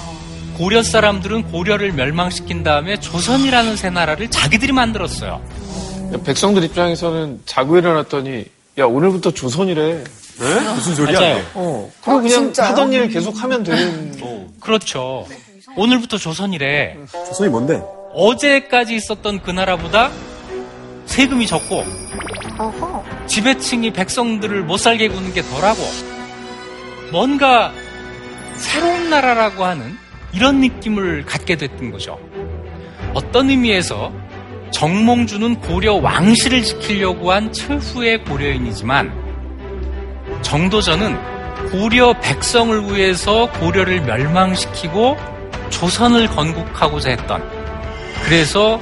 [0.57, 5.43] 고려 사람들은 고려를 멸망시킨 다음에 조선이라는 새 나라를 자기들이 만들었어요.
[6.25, 8.45] 백성들 입장에서는 자고 일어났더니
[8.79, 10.05] 야 오늘부터 조선이래.
[10.75, 11.21] 무슨 소리야?
[11.21, 11.45] 맞아요.
[11.55, 14.15] 어, 그리고 그냥 하던 일 계속 하면 되는.
[14.61, 15.27] 그렇죠.
[15.77, 16.97] 오늘부터 조선이래.
[17.27, 17.83] 조선이 뭔데?
[18.13, 20.11] 어제까지 있었던 그 나라보다
[21.07, 21.85] 세금이 적고
[22.59, 23.05] 어허.
[23.27, 25.83] 지배층이 백성들을 못 살게 구는 게 덜하고
[27.11, 27.73] 뭔가
[28.57, 29.97] 새로운 나라라고 하는
[30.35, 32.18] 이런 느낌을 갖게 됐던 거죠.
[33.14, 34.12] 어떤 의미에서
[34.72, 39.12] 정몽주는 고려 왕실을 지키려고 한 최후의 고려인이지만
[40.43, 41.16] 정도전은
[41.70, 45.16] 고려 백성을 위해서 고려를 멸망시키고
[45.70, 47.43] 조선을 건국하고자 했던
[48.24, 48.80] 그래서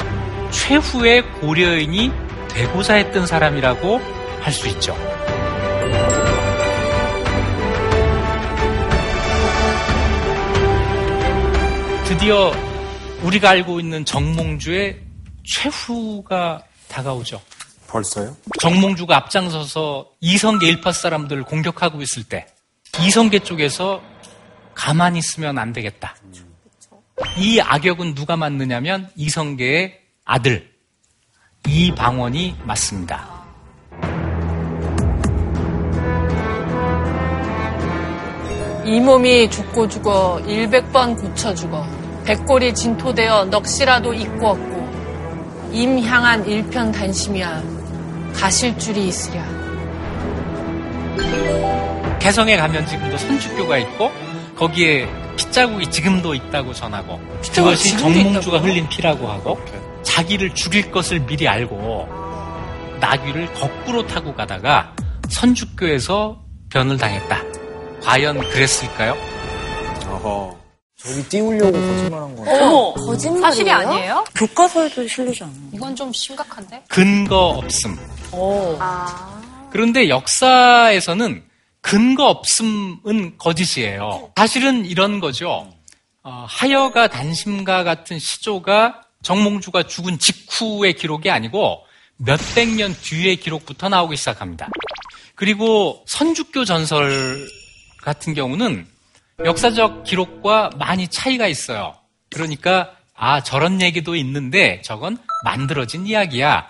[0.51, 2.11] 최후의 고려인이
[2.49, 4.01] 되고자 했던 사람이라고
[4.41, 4.97] 할 수 있죠.
[12.13, 12.53] 드디어
[13.23, 15.01] 우리가 알고 있는 정몽주의
[15.45, 17.41] 최후가 다가오죠.
[17.89, 18.37] 벌써요?
[18.61, 22.47] 정몽주가 앞장서서 이성계 일파 사람들을 공격하고 있을 때
[23.01, 24.03] 이성계 쪽에서
[24.75, 26.15] 가만히 있으면 안 되겠다.
[27.39, 30.71] 이 악역은 누가 맡느냐면 이성계의 아들
[31.67, 33.43] 이방원이 맞습니다.
[38.85, 46.93] 이 몸이 죽고 죽어 일백 번 고쳐 죽어 백골이 진토되어 넋이라도 잊고 없고 임향한 일편
[46.93, 47.63] 단심이야
[48.35, 49.43] 가실 줄이 있으랴
[52.21, 54.13] 개성에 가면 지금도 선주교가 있고
[54.57, 57.21] 거기에 핏자국이 지금도 있다고 전하고
[57.53, 58.59] 그것이 정몽주가?
[58.59, 59.59] 흘린 피라고 하고
[60.03, 62.09] 자기를 죽일 것을 미리 알고
[63.01, 64.95] 나귀를 거꾸로 타고 가다가
[65.29, 67.43] 선주교에서 변을 당했다.
[68.03, 69.17] 과연 그랬을까요?
[70.07, 70.62] 어허.
[71.05, 72.43] 저기 띄우려고 거짓말한 거.
[72.43, 73.43] 어머, 거짓말이에요?
[73.43, 74.25] 사실이 아니에요?
[74.37, 75.53] 교과서에도 실리지 않아.
[75.73, 76.85] 이건 좀 심각한데?
[76.89, 77.99] 근거 없음.
[78.79, 79.69] 아.
[79.73, 81.43] 그런데 역사에서는
[81.81, 84.31] 근거 없음은 거짓이에요.
[84.37, 85.69] 사실은 이런 거죠.
[86.23, 91.81] 어, 하여가 단심가 같은 시조가 정몽주가 죽은 직후의 기록이 아니고
[92.19, 94.69] 몇백 년 뒤의 기록부터 나오기 시작합니다.
[95.35, 97.45] 그리고 선주교 전설
[98.03, 98.87] 같은 경우는
[99.45, 101.95] 역사적 기록과 많이 차이가 있어요.
[102.33, 106.67] 그러니까 아 저런 얘기도 있는데 저건 만들어진 이야기야.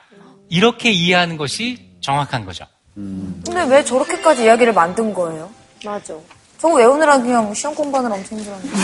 [0.48, 2.66] 이렇게 이해하는 것이 정확한 거죠.
[2.94, 5.50] 근데 왜 저렇게까지 이야기를 만든 거예요?
[5.84, 6.14] 맞아.
[6.58, 8.76] 저거 외우느라 그냥 시험 공부하느라 엄청 힘들었는데.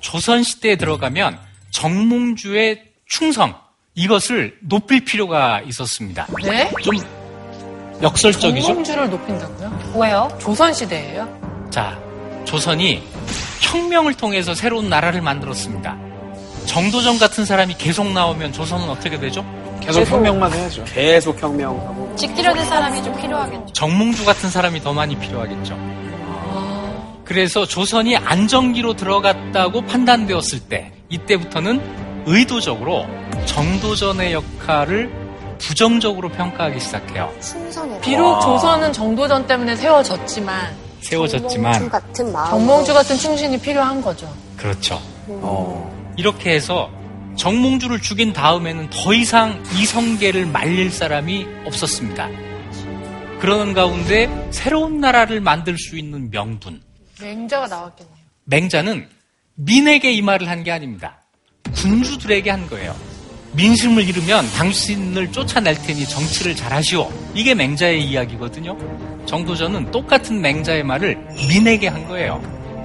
[0.00, 1.38] 조선 시대에 들어가면
[1.70, 3.54] 정몽주의 충성
[3.94, 6.26] 이것을 높일 필요가 있었습니다.
[6.44, 6.70] 네?
[6.82, 6.94] 좀
[8.02, 8.66] 역설적이죠.
[8.66, 9.92] 정몽주를 높인다고요?
[9.96, 10.38] 왜요?
[10.40, 11.68] 조선시대예요?
[11.70, 11.98] 자,
[12.48, 13.02] 조선이
[13.60, 15.98] 혁명을 통해서 새로운 나라를 만들었습니다.
[16.64, 19.44] 정도전 같은 사람이 계속 나오면 조선은 어떻게 되죠?
[19.80, 20.82] 계속 혁명만 해야죠.
[20.84, 22.16] 계속 혁명하고.
[22.16, 23.66] 지키려는 사람이 좀 필요하겠죠.
[23.74, 25.78] 정몽주 같은 사람이 더 많이 필요하겠죠.
[27.26, 33.04] 그래서 조선이 안정기로 들어갔다고 판단되었을 때 이때부터는 의도적으로
[33.44, 35.12] 정도전의 역할을
[35.58, 37.30] 부정적으로 평가하기 시작해요.
[37.42, 38.00] 충성해.
[38.00, 42.50] 비록 조선은 정도전 때문에 세워졌지만 세워졌지만 같은 마음.
[42.50, 44.32] 정몽주 같은 충신이 필요한 거죠.
[44.56, 45.00] 그렇죠.
[46.16, 46.90] 이렇게 해서
[47.36, 52.28] 정몽주를 죽인 다음에는 더 이상 이성계를 말릴 사람이 없었습니다.
[53.40, 56.82] 그러는 가운데 새로운 나라를 만들 수 있는 명분,
[57.20, 58.16] 맹자가 나왔겠네요.
[58.44, 59.08] 맹자는
[59.54, 61.22] 민에게 이 말을 한 게 아닙니다.
[61.74, 62.96] 군주들에게 한 거예요.
[63.52, 67.10] 민심을 잃으면 당신을 쫓아낼 테니 정치를 잘하시오.
[67.34, 68.76] 이게 맹자의 이야기거든요.
[69.26, 71.18] 정도전은 똑같은 맹자의 말을
[71.48, 72.40] 민에게 한 거예요.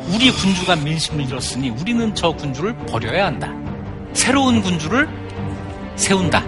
[0.10, 3.54] 우리 군주가 민심을 잃었으니 우리는 저 군주를 버려야 한다.
[4.14, 5.08] 새로운 군주를
[5.96, 6.44] 세운다.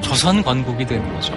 [0.00, 1.32] 조선 건국이 되는 거죠.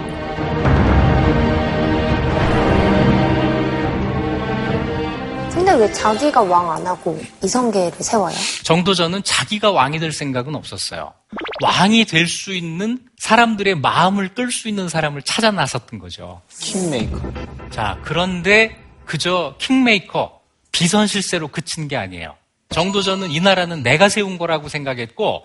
[5.72, 8.34] 근데 왜 자기가 왕 안 하고 이성계를 세워요?
[8.62, 11.14] 정도전은 자기가 왕이 될 생각은 없었어요.
[11.62, 16.42] 왕이 될 수 있는 사람들의 마음을 끌 수 있는 사람을 찾아 나섰던 거죠.
[16.60, 17.32] 킹메이커.
[17.70, 20.40] 자, 그런데 그저 킹메이커,
[20.72, 22.36] 비선실세로 그친 게 아니에요.
[22.68, 25.44] 정도전은 이 나라는 내가 세운 거라고 생각했고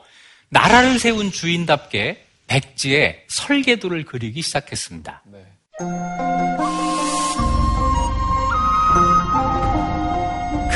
[0.49, 5.23] 나라를 세운 주인답게 백지에 설계도를 그리기 시작했습니다.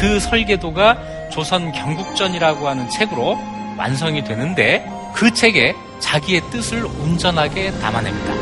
[0.02, 3.38] 그 설계도가 조선 경국전이라고 하는 책으로
[3.78, 4.84] 완성이 되는데
[5.14, 8.34] 그 책에 자기의 뜻을 온전하게 담아냅니다.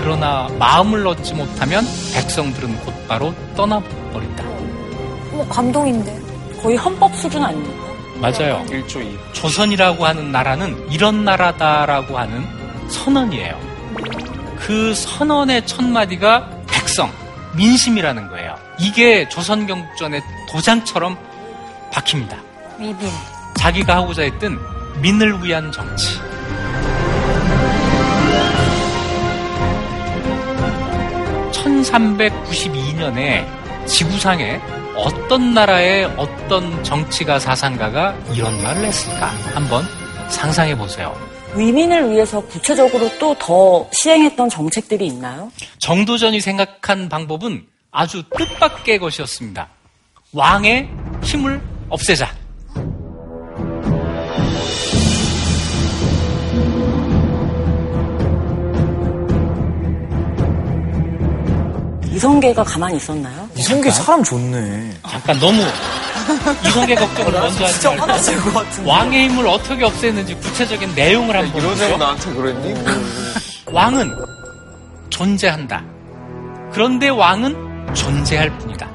[0.00, 4.42] 그러나 마음을 얻지 못하면 백성들은 곧바로 떠나버린다.
[5.30, 6.20] 뭐 감동인데.
[6.60, 7.86] 거의 헌법 수준 아닙니까?
[8.20, 8.64] 맞아요.
[8.66, 9.18] 1조 2.
[9.32, 12.61] 조선이라고 하는 나라는 이런 나라다라고 하는
[12.92, 13.58] 선언이에요.
[14.58, 17.10] 그 선언의 첫 마디가 백성,
[17.56, 18.56] 민심이라는 거예요.
[18.78, 21.18] 이게 조선 경국전의 도장처럼
[21.90, 22.36] 박힙니다.
[22.78, 23.10] 위빈.
[23.56, 24.58] 자기가 하고자 했던
[25.00, 26.20] 민을 위한 정치.
[31.52, 33.46] (1392년에)
[33.86, 34.60] 지구상에
[34.96, 39.84] 어떤 나라의 어떤 정치가 사상가가 이런 말을 했을까 한번
[40.28, 41.14] 상상해 보세요.
[41.56, 45.50] 위민을 위해서 구체적으로 또 더 시행했던 정책들이 있나요?
[45.78, 49.68] 정도전이 생각한 방법은 아주 뜻밖의 것이었습니다.
[50.32, 50.88] 왕의
[51.24, 52.32] 힘을 없애자.
[62.12, 63.48] 이성계가 가만히 있었나요?
[63.56, 64.92] 이성계 사람 좋네.
[65.08, 65.62] 잠깐 너무
[66.66, 68.90] 이성계 걱정을 먼저 하지 진짜 화나실 것 말고 같은데.
[68.90, 71.96] 왕의 힘을 어떻게 없애는지 구체적인 내용을 한번 이러자고.
[71.96, 72.74] 나한테 그랬니?
[73.72, 74.12] 왕은
[75.10, 75.82] 존재한다.
[76.72, 78.88] 그런데 왕은 존재할 뿐이다.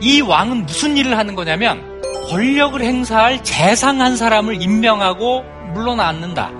[0.00, 1.80] 이 왕은 무슨 일을 하는 거냐면
[2.28, 5.44] 권력을 행사할 재상한 사람을 임명하고
[5.74, 6.50] 물러나는다.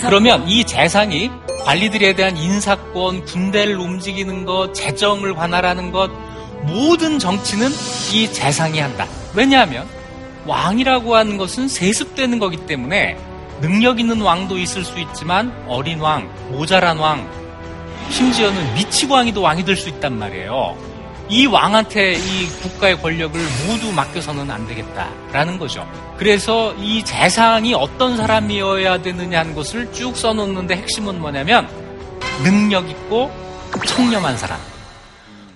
[0.00, 1.30] 그러면 이 재상이
[1.64, 6.10] 관리들에 대한 인사권, 군대를 움직이는 것, 재정을 관할하는 것,
[6.62, 7.70] 모든 정치는
[8.12, 9.06] 이 재상이 한다.
[9.34, 9.86] 왜냐하면
[10.46, 13.16] 왕이라고 하는 것은 세습되는 거기 때문에
[13.60, 17.28] 능력 있는 왕도 있을 수 있지만 어린 왕, 모자란 왕,
[18.10, 20.76] 심지어는 미치광이도 왕이 될 수 있단 말이에요.
[21.28, 25.86] 이 왕한테 이 국가의 권력을 모두 맡겨서는 안 되겠다라는 거죠.
[26.16, 31.68] 그래서 이 재상이 어떤 사람이어야 되느냐 하는 것을 쭉 써놓는데 핵심은 뭐냐면
[32.42, 33.30] 능력 있고
[33.86, 34.58] 청렴한 사람.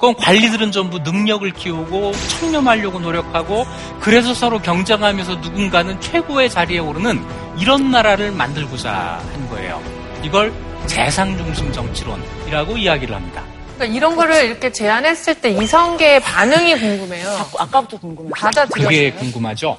[0.03, 3.64] 그건 관리들은 전부 능력을 키우고 청렴하려고 노력하고
[4.00, 7.24] 그래서 서로 경쟁하면서 누군가는 최고의 자리에 오르는
[7.57, 9.80] 이런 나라를 만들고자 한 거예요.
[10.24, 10.53] 이걸
[10.86, 13.44] 재상 중심 정치론이라고 이야기를 합니다.
[13.76, 17.28] 그러니까 이런 거를 이렇게 제안했을 때 이성계의 반응이 궁금해요.
[17.61, 18.32] 아까부터 궁금해요.
[18.32, 19.14] 그게 받아들였어요?
[19.20, 19.78] 궁금하죠?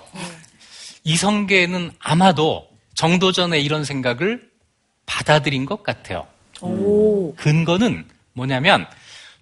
[1.03, 4.41] 이성계는 아마도 정도전에 이런 생각을
[5.05, 6.25] 받아들인 것 같아요.
[7.35, 8.87] 근거는 뭐냐면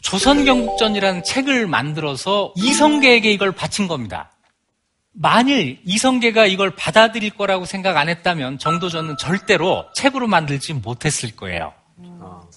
[0.01, 4.31] 조선경국전이라는 책을 만들어서 이성계에게 이걸 바친 겁니다.
[5.13, 11.73] 만일 이성계가 이걸 받아들일 거라고 생각 안 했다면 정도전은 절대로 책으로 만들지 못했을 거예요.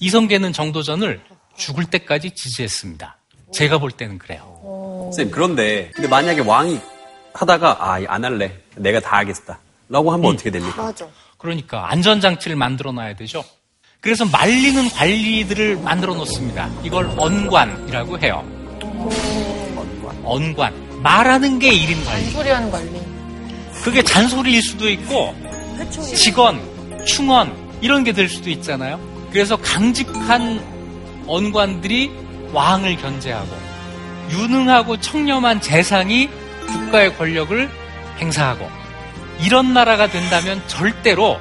[0.00, 1.20] 이성계는 정도전을
[1.56, 3.16] 죽을 때까지 지지했습니다.
[3.52, 4.60] 제가 볼 때는 그래요.
[5.04, 6.80] 선생님, 그런데, 근데 만약에 왕이
[7.32, 8.58] 하다가, 아, 안 할래.
[8.76, 9.58] 내가 다 하겠다.
[9.88, 10.82] 라고 하면 어떻게 됩니까?
[10.82, 11.06] 맞아.
[11.38, 13.44] 그러니까 안전장치를 만들어 놔야 되죠.
[14.04, 16.68] 그래서 말리는 관리들을 만들어 놓습니다.
[16.82, 18.44] 이걸 언관이라고 해요.
[20.22, 20.74] 언관.
[21.02, 22.24] 말하는 게 1인 관리.
[22.26, 23.00] 소리하는 관리.
[23.82, 25.34] 그게 잔소리일 수도 있고
[26.14, 26.60] 직원,
[27.06, 29.00] 충원 이런 게 될 수도 있잖아요.
[29.32, 30.62] 그래서 강직한
[31.26, 32.10] 언관들이
[32.52, 33.48] 왕을 견제하고
[34.32, 36.28] 유능하고 청렴한 재상이
[36.66, 37.70] 국가의 권력을
[38.18, 38.70] 행사하고
[39.42, 41.38] 이런 나라가 된다면 절대로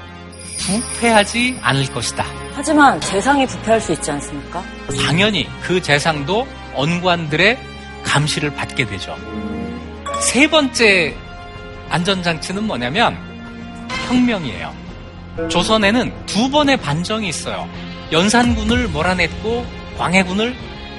[0.60, 2.43] 부패하지 않을 것이다.
[2.56, 4.64] 하지만 재상이 부패할 수 있지 않습니까?
[5.06, 7.58] 당연히 그 재상도 언관들의
[8.04, 9.16] 감시를 받게 되죠.
[10.22, 11.16] 세 번째
[11.90, 13.18] 안전장치는 뭐냐면
[14.08, 14.74] 혁명이에요.
[15.50, 17.68] 조선에는 두 번의 반정이 있어요.
[18.12, 19.66] 연산군을 몰아냈고
[19.98, 20.56] 광해군을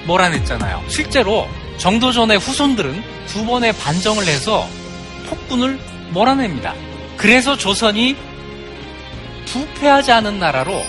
[0.06, 0.82] 몰아냈잖아요.
[0.88, 1.46] 실제로
[1.78, 4.66] 정도전의 후손들은 두 번의 반정을 해서
[5.28, 5.78] 폭군을
[6.10, 6.74] 몰아냅니다.
[7.16, 8.16] 그래서 조선이
[9.46, 10.82] 부패하지 않은 나라로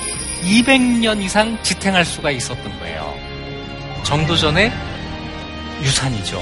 [0.46, 3.14] 200년 이상 지탱할 수가 있었던 거예요.
[4.04, 4.72] 정도전의
[5.82, 6.40] 유산이죠.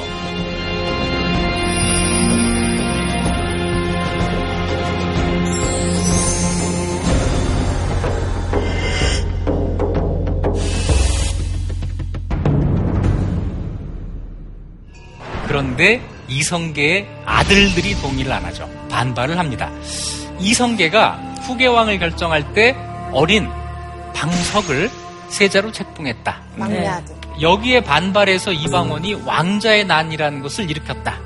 [15.48, 18.70] 그런데 이성계의 아들들이 동의를 안 하죠.
[18.90, 19.72] 반발을 합니다.
[20.40, 22.76] 이성계가 후계왕을 결정할 때
[23.12, 23.48] 어린
[24.14, 24.90] 방석을
[25.30, 26.42] 세자로 책봉했다.
[26.70, 26.90] 네.
[27.42, 31.20] 여기에 반발해서 이방원이 왕자의 난이라는 것을 일으켰다.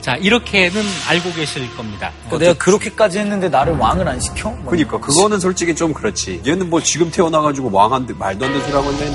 [0.00, 2.12] 자, 이렇게는 알고 계실 겁니다.
[2.26, 4.50] 그러니까 내가 그렇게까지 했는데 나를 왕을 안 시켜?
[4.50, 4.70] 뭐.
[4.70, 6.42] 그니까 그거는 솔직히 좀 그렇지.
[6.46, 9.06] 얘는 뭐 지금 태어나가지고 왕한테 말도 안 되는 소리 하고 있네.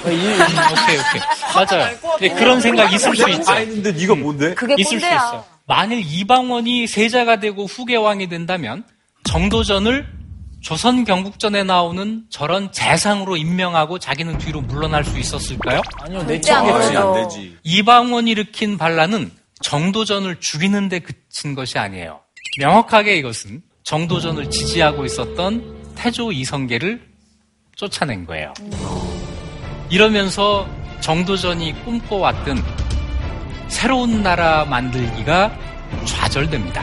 [0.00, 1.20] 오케이, 오케이.
[1.54, 1.96] 맞아요.
[2.18, 3.42] 근데 그런 생각 있을 수 있죠.
[3.42, 4.54] 다 했는데 네가 뭔데?
[4.76, 5.44] 있을 수 있어.
[5.66, 8.84] 만일 이방원이 세자가 되고 후계 왕이 된다면
[9.24, 10.06] 정도전을
[10.68, 15.80] 조선 경국전에 나오는 저런 재상으로 임명하고 자기는 뒤로 물러날 수 있었을까요?
[16.02, 16.88] 아니요, 내안 척이겠지.
[16.88, 16.98] 되죠.
[17.00, 17.56] 안 되지.
[17.62, 19.30] 이방원이 일으킨 반란은
[19.62, 22.20] 정도전을 죽이는데 그친 것이 아니에요.
[22.60, 27.00] 명확하게 이것은 정도전을 지지하고 있었던 태조 이성계를
[27.74, 28.52] 쫓아낸 거예요.
[29.88, 30.68] 이러면서
[31.00, 32.62] 정도전이 꿈꿔왔던
[33.68, 35.50] 새로운 나라 만들기가
[36.04, 36.82] 좌절됩니다.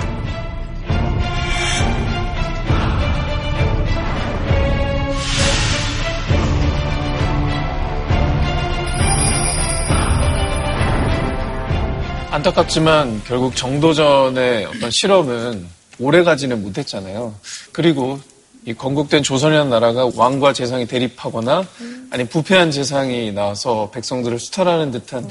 [12.35, 15.65] 안타깝지만 결국 정도전의 어떤 실험은
[15.99, 17.33] 오래 가지는 못했잖아요.
[17.71, 18.19] 그리고
[18.65, 21.65] 이 건국된 조선이라는 나라가 왕과 재상이 대립하거나
[22.09, 25.29] 아니 부패한 재상이 나와서 백성들을 수탈하는 듯한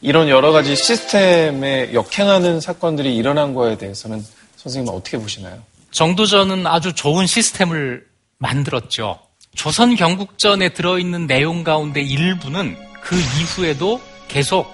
[0.00, 4.24] 이런 여러 가지 시스템에 역행하는 사건들이 일어난 거에 대해서는
[4.56, 5.60] 선생님은 어떻게 보시나요?
[5.90, 8.04] 정도전은 아주 좋은 시스템을
[8.38, 9.18] 만들었죠.
[9.56, 14.72] 조선 경국전에 들어있는 내용 가운데 일부는 그 이후에도 계속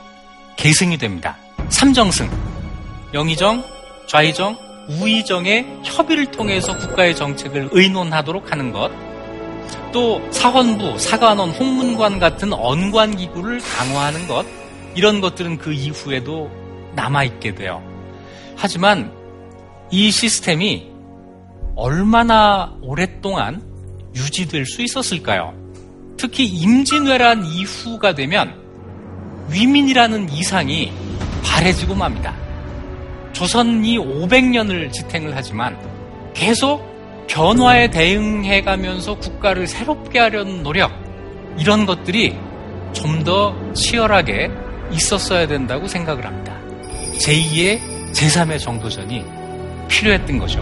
[0.56, 1.38] 계승이 됩니다.
[1.70, 2.28] 삼정승,
[3.14, 3.64] 영의정,
[4.06, 4.56] 좌의정,
[4.88, 8.90] 우의정의 협의를 통해서 국가의 정책을 의논하도록 하는 것,
[9.92, 14.44] 또 사헌부, 사관원, 홍문관 같은 언관 기구를 강화하는 것,
[14.94, 16.50] 이런 것들은 그 이후에도
[16.94, 17.82] 남아있게 돼요.
[18.56, 19.12] 하지만
[19.90, 20.88] 이 시스템이
[21.76, 23.62] 얼마나 오랫동안
[24.14, 25.54] 유지될 수 있었을까요?
[26.16, 28.54] 특히 임진왜란 이후가 되면
[29.48, 30.92] 위민이라는 이상이
[31.44, 32.34] 바래지고 맙니다.
[33.32, 35.76] 조선이 500년을 지탱을 하지만
[36.34, 36.88] 계속
[37.28, 40.90] 변화에 대응해 가면서 국가를 새롭게 하려는 노력,
[41.58, 42.36] 이런 것들이
[42.92, 44.50] 좀 더 치열하게
[44.90, 46.56] 있었어야 된다고 생각을 합니다.
[47.20, 47.78] 제2의
[48.12, 49.24] 제3의 정도전이
[49.88, 50.60] 필요했던 거죠.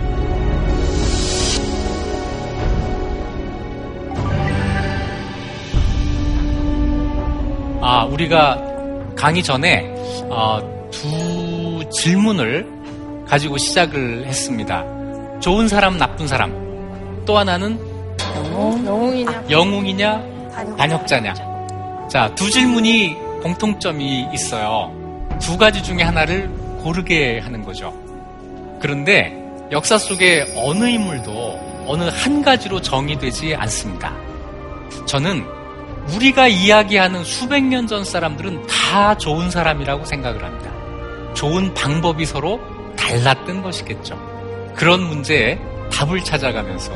[7.80, 8.67] 아, 우리가
[9.18, 9.84] 강의 전에
[10.30, 10.60] 어,
[10.92, 12.64] 두 질문을
[13.26, 14.84] 가지고 시작을 했습니다.
[15.40, 17.24] 좋은 사람, 나쁜 사람.
[17.26, 17.78] 또 하나는
[18.86, 19.44] 영웅이냐?
[19.50, 20.22] 영웅이냐,
[20.78, 21.34] 반역자냐.
[22.08, 24.92] 자, 두 질문이 공통점이 있어요.
[25.40, 26.48] 두 가지 중에 하나를
[26.82, 27.92] 고르게 하는 거죠.
[28.80, 29.36] 그런데
[29.72, 34.14] 역사 속에 어느 인물도 어느 한 가지로 정의되지 않습니다.
[35.06, 35.57] 저는
[36.14, 40.70] 우리가 이야기하는 수백 년 전 사람들은 다 좋은 사람이라고 생각을 합니다.
[41.34, 42.60] 좋은 방법이 서로
[42.96, 44.18] 달랐던 것이겠죠.
[44.74, 45.58] 그런 문제에
[45.92, 46.92] 답을 찾아가면서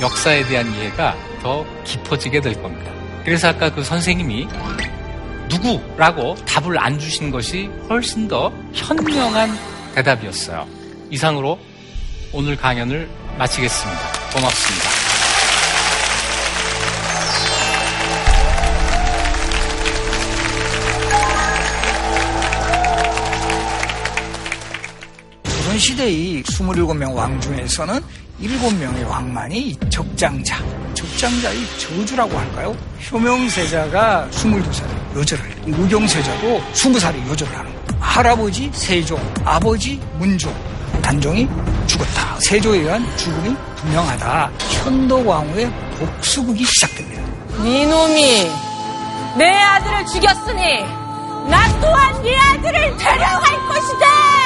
[0.00, 2.92] 역사에 대한 이해가 더 깊어지게 될 겁니다.
[3.24, 4.48] 그래서 아까 그 선생님이
[5.48, 9.50] 누구라고 답을 안 주신 것이 훨씬 더 현명한
[9.94, 10.66] 대답이었어요.
[11.10, 11.58] 이상으로
[12.32, 14.00] 오늘 강연을 마치겠습니다.
[14.34, 15.07] 고맙습니다.
[25.78, 28.00] 조선시대의 27명 왕 중에서는
[28.42, 30.58] 7명의 왕만이 적장자,
[30.94, 32.76] 적장자의 저주라고 할까요?
[33.10, 38.00] 효명세자가 22살에 요절을, 무경세자도 20살에 요절을 하는 거예요.
[38.00, 40.52] 할아버지 세종, 아버지 문종,
[41.00, 41.48] 단종이
[41.86, 42.38] 죽었다.
[42.40, 44.50] 세조에 의한 죽음이 분명하다.
[44.82, 47.22] 현도광후의 복수극이 시작됩니다.
[47.62, 48.50] 니놈이
[49.36, 50.82] 내 아들을 죽였으니
[51.48, 54.37] 나 또한 네 아들을 데려갈 것이다.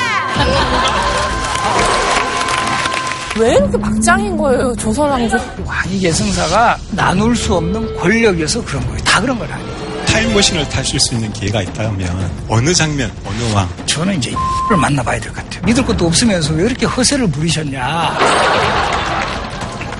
[3.38, 5.38] 왜 이렇게 막장인 거예요, 조선 왕조?
[5.64, 8.98] 왕위 계승사가 나눌 수 없는 권력이어서 그런 거예요.
[9.04, 9.72] 다 그런 건 아니에요.
[10.06, 14.32] 타임머신을 타실 수 있는 기회가 있다면 어느 장면, 어느 왕 저는 이제
[14.68, 15.62] 를 만나봐야 될 것 같아요.
[15.64, 18.18] 믿을 것도 없으면서 왜 이렇게 허세를 부리셨냐.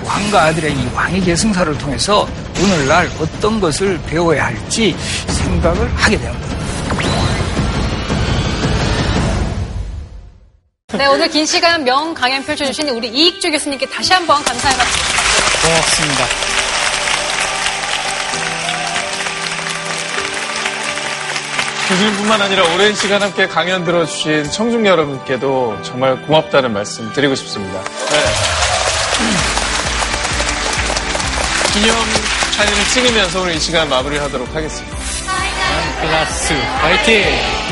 [0.05, 2.27] 왕과 아들의 이 왕위 계승사를 통해서
[2.61, 4.95] 오늘날 어떤 것을 배워야 할지
[5.27, 6.52] 생각을 하게 됩니다.
[10.95, 15.61] 네, 오늘 긴 시간 명 강연 펼쳐주신 우리 이익주 교수님께 다시 한번 감사의 말씀 드립니다.
[15.63, 16.25] 고맙습니다.
[21.89, 27.81] 교수님뿐만 아니라 오랜 시간 함께 강연 들어주신 청중 여러분께도 정말 고맙다는 말씀 드리고 싶습니다.
[27.83, 28.23] 네.
[31.73, 31.95] 기념
[32.51, 34.97] 찬이를 찍으면서 오늘 이 시간 마무리하도록 하겠습니다.
[36.01, 37.62] 클라스 화이팅!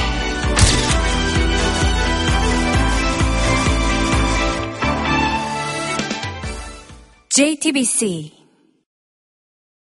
[7.31, 8.40] JTBC